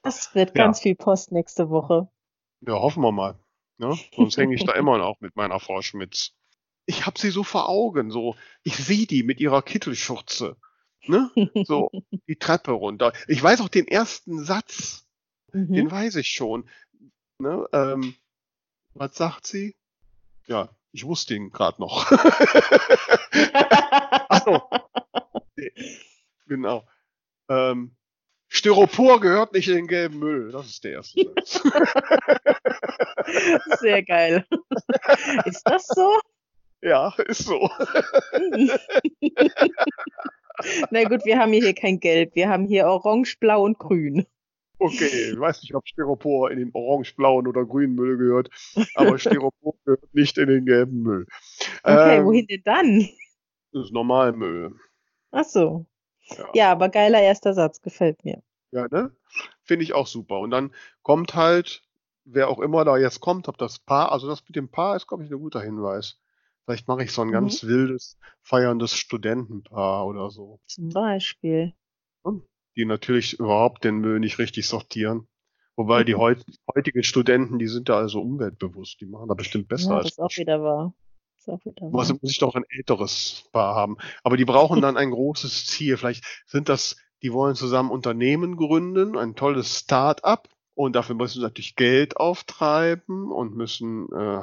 [0.01, 0.63] Das wird ja.
[0.63, 2.07] ganz viel Post nächste Woche.
[2.61, 3.38] Ja, hoffen wir mal.
[3.77, 3.97] Ne?
[4.15, 6.31] Sonst hänge ich da immer noch mit meiner Frau Schmitz.
[6.86, 10.55] Ich habe sie so vor Augen, so ich sehe die mit ihrer Kittelschürze
[11.08, 11.30] Ne?
[11.66, 11.91] So,
[12.28, 13.14] die Treppe runter.
[13.28, 15.06] Ich weiß auch den ersten Satz.
[15.53, 15.74] Mhm.
[15.74, 16.70] Den weiß ich schon.
[17.39, 17.68] Ne?
[17.74, 18.16] Ähm,
[18.93, 19.76] was sagt sie?
[20.47, 22.12] Ja, ich wusste ihn gerade noch.
[24.30, 24.62] Achso.
[25.58, 25.72] Nee.
[26.47, 26.86] Genau.
[27.47, 27.95] Ähm,
[28.49, 30.51] Styropor gehört nicht in den gelben Müll.
[30.51, 31.62] Das ist der erste Satz.
[33.80, 34.45] Sehr geil.
[35.45, 36.20] Ist das so?
[36.82, 37.70] Ja, ist so.
[40.91, 42.36] Na gut, wir haben hier kein Gelb.
[42.36, 44.26] Wir haben hier Orange, Blau und Grün.
[44.78, 48.49] Okay, ich weiß nicht, ob Styropor in den orange, blauen oder grünen Müll gehört,
[48.95, 51.28] aber Styropor gehört nicht in den gelben Müll.
[51.84, 53.10] Okay, ähm, wohin denn dann?
[53.72, 54.76] Das ist Normalmüll.
[55.32, 55.86] Ach so.
[56.30, 56.49] Ja.
[56.53, 58.41] ja, aber geiler erster Satz, gefällt mir.
[58.72, 59.12] Ja, ne?
[59.64, 60.39] Finde ich auch super.
[60.39, 61.84] Und dann kommt halt,
[62.26, 65.08] wer auch immer da jetzt kommt, ob das Paar, also das mit dem Paar ist,
[65.08, 66.20] glaube ich, ein guter Hinweis.
[66.66, 67.34] Vielleicht mache ich so ein Mhm.
[67.34, 71.74] ganz wildes, feierndes Studentenpaar oder so, Zum Beispiel.
[72.76, 75.28] die natürlich überhaupt den Müll nicht richtig sortieren.
[75.78, 76.43] Wobei die heut,
[76.74, 80.11] heutigen Studenten, die sind da also umweltbewusst, die machen da bestimmt besser Ja, als das
[80.13, 80.38] ist auch ich.
[80.39, 80.93] wieder wahr.
[81.36, 81.91] Das ist auch wieder wahr.
[81.91, 83.97] muss ich doch ein älteres Paar haben.
[84.24, 85.97] Aber die brauchen dann ein großes Ziel.
[85.97, 90.49] Vielleicht sind das, die wollen zusammen Unternehmen gründen, ein tolles Start-up.
[90.74, 94.41] Und dafür müssen sie natürlich Geld auftreiben und müssen, äh,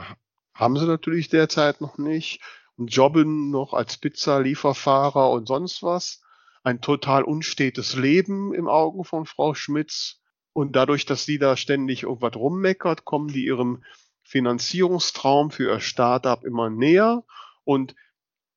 [0.54, 2.40] haben sie natürlich derzeit noch nicht.
[2.76, 6.22] Und jobben noch als Pizza-Lieferfahrer und sonst was.
[6.62, 10.20] Ein total unstetes Leben im Augen von Frau Schmitz.
[10.52, 13.82] Und dadurch, dass sie da ständig irgendwas rummeckert, kommen die ihrem
[14.22, 17.24] Finanzierungstraum für ihr Startup immer näher
[17.64, 17.94] und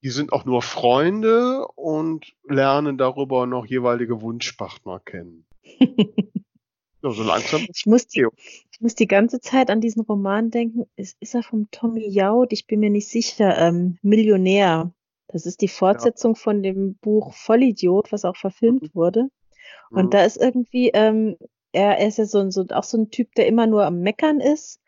[0.03, 5.45] die sind auch nur Freunde und lernen darüber noch jeweilige Wunschpartner kennen.
[7.13, 7.67] So langsam.
[7.71, 8.25] Ich muss, die.
[8.75, 10.83] Ich muss die ganze Zeit an diesen Roman denken.
[10.97, 12.51] Ist, ist er vom Tommy Jaud?
[12.51, 13.57] Ich bin mir nicht sicher.
[13.57, 14.91] Ähm, Millionär.
[15.29, 19.29] Das ist die Fortsetzung von dem Buch Vollidiot, was auch verfilmt wurde.
[19.91, 20.09] Und Mhm.
[20.09, 21.37] da ist irgendwie, ähm,
[21.71, 24.01] er, er ist ja so, ein- so auch so ein Typ, der immer nur am
[24.01, 24.81] Meckern ist.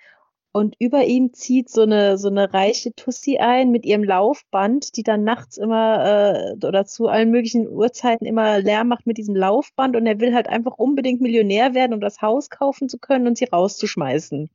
[0.57, 5.03] Und über ihm zieht so eine, so eine reiche Tussi ein mit ihrem Laufband, die
[5.03, 9.95] dann nachts immer äh, oder zu allen möglichen Uhrzeiten immer Lärm macht mit diesem Laufband.
[9.95, 13.37] Und er will halt einfach unbedingt Millionär werden, um das Haus kaufen zu können und
[13.37, 14.49] sie rauszuschmeißen.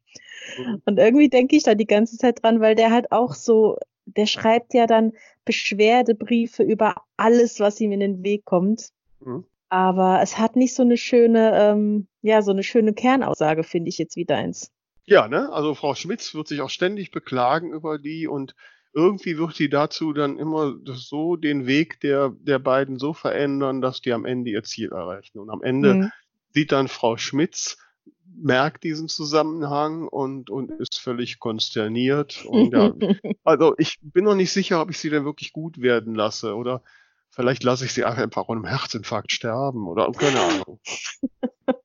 [0.58, 0.82] Mhm.
[0.84, 4.26] Und irgendwie denke ich da die ganze Zeit dran, weil der halt auch so, der
[4.26, 5.12] schreibt ja dann
[5.44, 8.88] Beschwerdebriefe über alles, was ihm in den Weg kommt.
[9.20, 9.44] Mhm.
[9.68, 13.98] Aber es hat nicht so eine schöne, ähm, ja, so eine schöne Kernaussage, finde ich
[13.98, 14.72] jetzt wie deins.
[15.04, 15.50] Ja, ne?
[15.52, 18.54] Also Frau Schmitz wird sich auch ständig beklagen über die und
[18.94, 24.00] irgendwie wird sie dazu dann immer so den Weg der, der beiden so verändern, dass
[24.00, 25.38] die am Ende ihr Ziel erreichen.
[25.38, 26.10] Und am Ende Mhm.
[26.50, 27.78] sieht dann Frau Schmitz,
[28.24, 32.44] merkt diesen Zusammenhang und, und ist völlig konsterniert.
[32.44, 32.92] Und ja,
[33.44, 36.82] also ich bin noch nicht sicher, ob ich sie denn wirklich gut werden lasse oder
[37.30, 40.80] vielleicht lasse ich sie einfach an einem Herzinfarkt sterben oder keine Ahnung.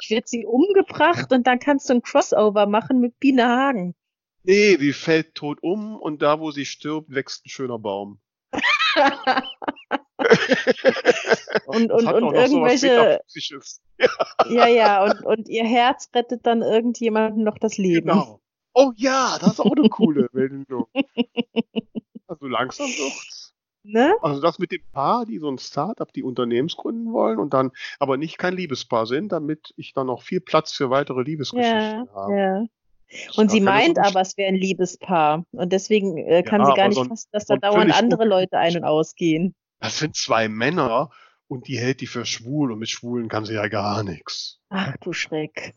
[0.00, 3.94] Ich wird sie umgebracht und dann kannst du ein Crossover machen mit Biene Hagen.
[4.42, 8.20] Nee, die fällt tot um und da, wo sie stirbt, wächst ein schöner Baum.
[11.66, 13.82] Und, und, und irgendwelche, Metaphysisches.
[14.48, 18.06] ja, ja, und, und ihr Herz rettet dann irgendjemandem noch das Leben.
[18.08, 18.40] Genau.
[18.74, 20.86] Oh ja, das ist auch eine coole Wendung.
[22.26, 23.53] Also langsam wird's.
[23.86, 24.14] Ne?
[24.22, 27.70] Also das mit dem Paar, die so ein Start-up, die Unternehmens gründen wollen und dann
[27.98, 32.08] aber nicht kein Liebespaar sind, damit ich dann noch viel Platz für weitere Ja, Liebesgeschichten
[32.14, 32.32] habe.
[32.38, 32.64] ja.
[33.36, 35.44] Und sie meint aber, es wäre ein Liebespaar.
[35.52, 38.56] Und deswegen äh, kann Ja, sie gar nicht so fassen, dass da dauernd andere Leute
[38.58, 39.54] ein- und ausgehen.
[39.80, 41.10] Das sind zwei Männer
[41.46, 44.58] und die hält die für schwul und mit Schwulen kann sie ja gar nichts.
[44.70, 45.74] Ach du Schreck.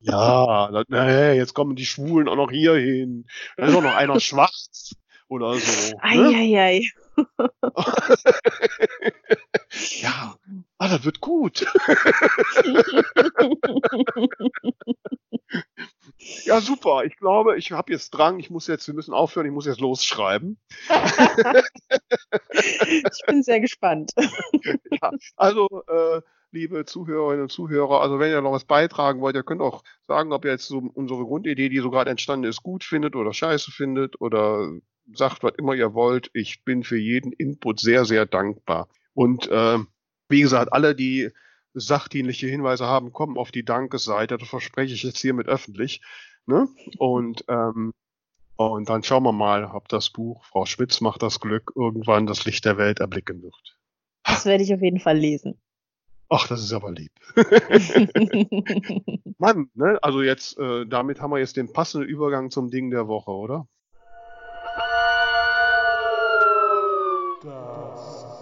[0.00, 3.26] Ja, da- nee, jetzt kommen die Schwulen auch noch hier hin.
[3.56, 4.94] Da ist auch noch einer schwarz
[5.28, 5.90] oder so.
[5.96, 5.98] Ne?
[6.00, 6.82] Eieiei.
[10.00, 10.34] Ja,
[10.78, 11.66] ah, das wird gut.
[16.44, 17.04] Ja, super.
[17.04, 18.38] Ich glaube, ich habe jetzt Drang.
[18.38, 19.46] Ich muss jetzt, wir müssen aufhören.
[19.46, 20.58] Ich muss jetzt losschreiben.
[22.50, 24.12] ich bin sehr gespannt.
[25.00, 29.42] Ja, also, äh, liebe Zuhörerinnen und Zuhörer, also wenn ihr noch was beitragen wollt, ihr
[29.42, 32.84] könnt auch sagen, ob ihr jetzt so unsere Grundidee, die so gerade entstanden ist, gut
[32.84, 34.70] findet oder scheiße findet oder
[35.14, 36.30] sagt, was immer ihr wollt.
[36.34, 38.88] Ich bin für jeden Input sehr, sehr dankbar.
[39.14, 39.78] Und äh,
[40.28, 41.30] wie gesagt, alle, die
[41.74, 44.38] sachdienliche Hinweise haben, kommen auf die Dankesseite.
[44.38, 46.02] Das verspreche ich jetzt hiermit öffentlich.
[46.46, 46.68] Ne?
[46.98, 47.92] Und ähm,
[48.58, 52.44] und dann schauen wir mal, ob das Buch Frau Schmitz macht das Glück irgendwann das
[52.44, 53.78] Licht der Welt erblicken wird.
[54.24, 55.60] Das werde ich auf jeden Fall lesen.
[56.28, 57.12] Ach, das ist aber lieb.
[59.38, 59.98] Mann, ne?
[60.02, 63.68] Also jetzt, äh, damit haben wir jetzt den passenden Übergang zum Ding der Woche, oder?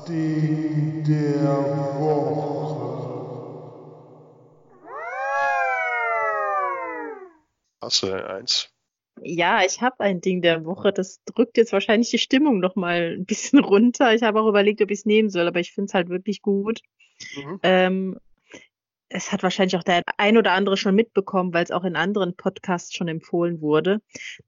[0.09, 1.43] Ding der
[2.01, 2.87] Woche.
[7.83, 8.69] Hast du denn eins?
[9.23, 10.93] Ja, ich habe ein Ding der Woche.
[10.93, 14.15] Das drückt jetzt wahrscheinlich die Stimmung noch mal ein bisschen runter.
[14.15, 16.43] Ich habe auch überlegt, ob ich es nehmen soll, aber ich finde es halt wirklich
[16.43, 16.81] gut.
[17.37, 17.61] Mhm.
[17.63, 18.19] Ähm,
[19.09, 22.37] es hat wahrscheinlich auch der ein oder andere schon mitbekommen, weil es auch in anderen
[22.37, 24.01] Podcasts schon empfohlen wurde.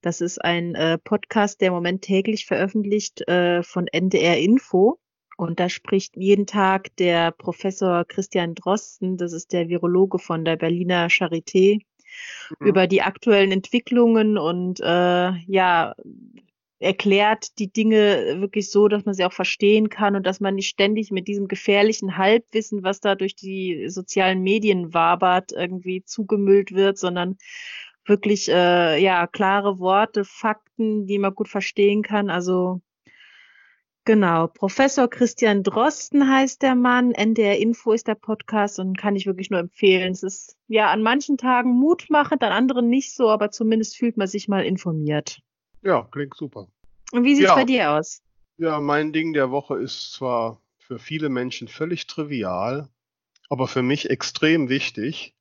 [0.02, 4.98] Das ist ein äh, Podcast, der im Moment täglich veröffentlicht äh, von NDR Info.
[5.38, 10.56] Und da spricht jeden Tag der Professor Christian Drosten, das ist der Virologe von der
[10.56, 11.80] Berliner Charité,
[12.60, 12.66] Mhm.
[12.66, 15.94] über die aktuellen Entwicklungen und äh, ja,
[16.80, 20.68] erklärt die Dinge wirklich so, dass man sie auch verstehen kann und dass man nicht
[20.68, 26.98] ständig mit diesem gefährlichen Halbwissen, was da durch die sozialen Medien wabert, irgendwie zugemüllt wird,
[26.98, 27.36] sondern
[28.06, 32.30] wirklich äh, ja klare Worte, Fakten, die man gut verstehen kann.
[32.30, 32.80] Also
[34.08, 37.12] genau, Professor Christian Drosten heißt der Mann.
[37.12, 40.12] NDR Info ist der Podcast und kann ich wirklich nur empfehlen.
[40.12, 44.26] Es ist ja an manchen Tagen mutmachend, an anderen nicht so, aber zumindest fühlt man
[44.26, 45.40] sich mal informiert.
[45.82, 46.68] Ja, klingt super.
[47.12, 47.54] Und wie sieht's Ja.
[47.54, 48.22] bei dir aus?
[48.56, 52.88] Ja, mein Ding der Woche ist zwar für viele Menschen völlig trivial,
[53.50, 55.34] aber für mich extrem wichtig.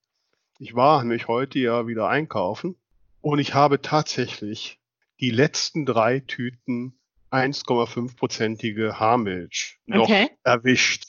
[0.59, 2.75] Ich war nämlich heute ja wieder einkaufen
[3.21, 4.77] und ich habe tatsächlich
[5.21, 6.99] die letzten drei Tüten
[7.31, 10.29] 1,5-prozentige Haarmilch noch Okay.
[10.43, 11.05] erwischt.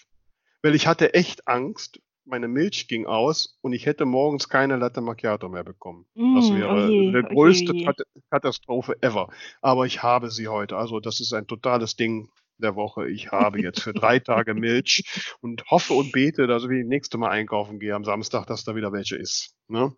[0.62, 5.00] Weil ich hatte echt Angst, meine Milch ging aus und ich hätte morgens keine Latte
[5.00, 6.06] Macchiato mehr bekommen.
[6.32, 7.84] Das Mm, wäre oh je, eine oh größte oh je.
[7.84, 9.28] Kat- Katastrophe ever.
[9.62, 10.76] Aber ich habe sie heute.
[10.76, 13.08] Also das ist ein totales Ding der Woche.
[13.08, 15.04] Ich habe jetzt für drei Tage Milch
[15.40, 18.74] und hoffe und bete, dass ich das nächste Mal einkaufen gehe am Samstag, dass da
[18.74, 19.54] wieder welche ist.
[19.68, 19.94] Ne?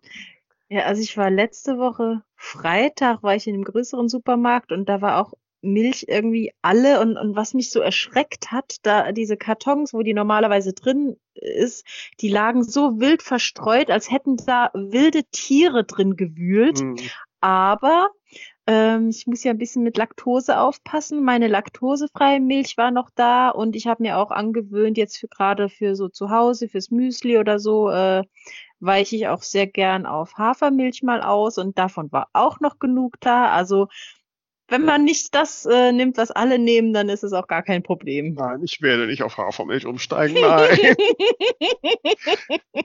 [0.69, 5.01] Ja, also ich war letzte Woche Freitag, war ich in einem größeren Supermarkt und da
[5.01, 9.93] war auch Milch irgendwie alle und, und was mich so erschreckt hat, da diese Kartons,
[9.93, 11.85] wo die normalerweise drin ist,
[12.19, 16.79] die lagen so wild verstreut, als hätten da wilde Tiere drin gewühlt.
[16.79, 16.97] Hm.
[17.41, 18.09] Aber
[18.67, 21.23] ähm, ich muss ja ein bisschen mit Laktose aufpassen.
[21.23, 25.67] Meine laktosefreie Milch war noch da und ich habe mir auch angewöhnt, jetzt für gerade
[25.69, 28.23] für so zu Hause, fürs Müsli oder so, äh,
[28.79, 33.15] weiche ich auch sehr gern auf Hafermilch mal aus und davon war auch noch genug
[33.19, 33.51] da.
[33.51, 33.87] Also
[34.71, 37.83] wenn man nicht das äh, nimmt, was alle nehmen, dann ist es auch gar kein
[37.83, 38.33] Problem.
[38.33, 40.35] Nein, ich werde nicht auf Hafermilch umsteigen.
[40.41, 40.77] Nein.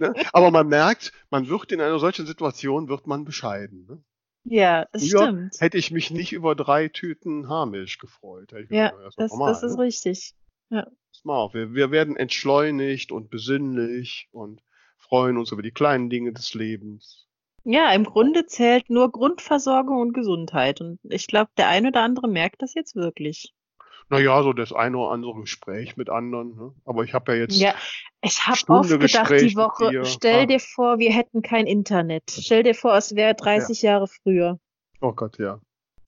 [0.01, 0.14] ne?
[0.32, 3.87] Aber man merkt, man wird in einer solchen Situation wird man bescheiden.
[3.89, 4.03] Ne?
[4.45, 5.55] ja, das Früher stimmt.
[5.61, 8.53] hätte ich mich nicht über drei Tüten Haarmilch gefreut.
[8.53, 9.84] Hätte ich Ja, doch das, normal, das ist ne?
[9.84, 10.34] richtig.
[11.24, 14.62] Auf, wir, wir werden entschleunigt und besinnlich und
[14.99, 17.25] freuen uns über die kleinen Dinge des Lebens.
[17.68, 20.80] Ja, im Grunde zählt nur Grundversorgung und Gesundheit.
[20.80, 23.52] Und ich glaube, der ein oder andere merkt das jetzt wirklich.
[24.08, 26.54] Naja, so das eine oder andere Gespräch mit anderen.
[26.54, 26.72] Ne?
[26.84, 27.74] Aber ich habe ja jetzt Ja,
[28.22, 30.46] ich habe oft gedacht Gespräch die Woche, stell Ah.
[30.46, 32.30] dir vor, wir hätten kein Internet.
[32.30, 34.60] Stell dir vor, es wäre 30 Jahre früher.
[35.00, 35.60] Oh Gott, ja.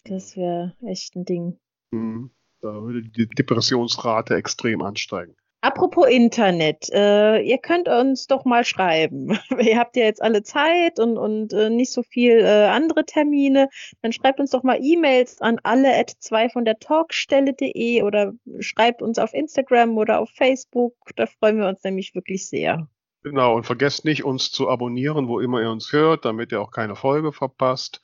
[0.05, 1.59] Das wäre echt ein Ding.
[1.91, 2.31] Mhm.
[2.61, 5.35] Da würde die Depressionsrate extrem ansteigen.
[5.61, 9.37] Apropos Internet, äh, ihr könnt uns doch mal schreiben.
[9.61, 13.69] ihr habt ja jetzt alle Zeit und, und äh, nicht so viel äh, andere Termine.
[14.01, 19.03] Dann schreibt uns doch mal E-Mails an alle at zwei von der Talkstelle.de oder schreibt
[19.03, 20.95] uns auf Instagram oder auf Facebook.
[21.17, 22.89] Da freuen wir uns nämlich wirklich sehr.
[23.25, 26.71] Genau, und vergesst nicht, uns zu abonnieren, wo immer ihr uns hört, damit ihr auch
[26.71, 28.01] keine Folge verpasst.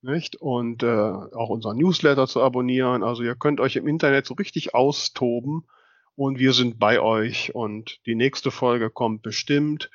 [0.00, 0.36] Nicht?
[0.36, 3.02] Und äh, auch unseren Newsletter zu abonnieren.
[3.02, 5.66] Also ihr könnt euch im Internet so richtig austoben
[6.16, 9.90] und wir sind bei euch und die nächste Folge kommt bestimmt.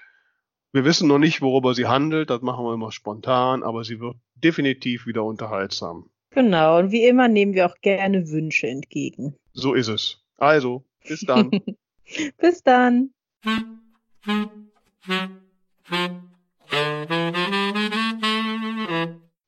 [0.71, 4.17] Wir wissen noch nicht, worüber sie handelt, das machen wir immer spontan, aber sie wird
[4.35, 6.09] definitiv wieder unterhaltsam.
[6.31, 9.35] Genau, und wie immer nehmen wir auch gerne Wünsche entgegen.
[9.53, 10.21] So ist es.
[10.37, 11.49] Also, bis dann.
[12.37, 13.11] Bis dann.
[16.69, 17.58] Thank you.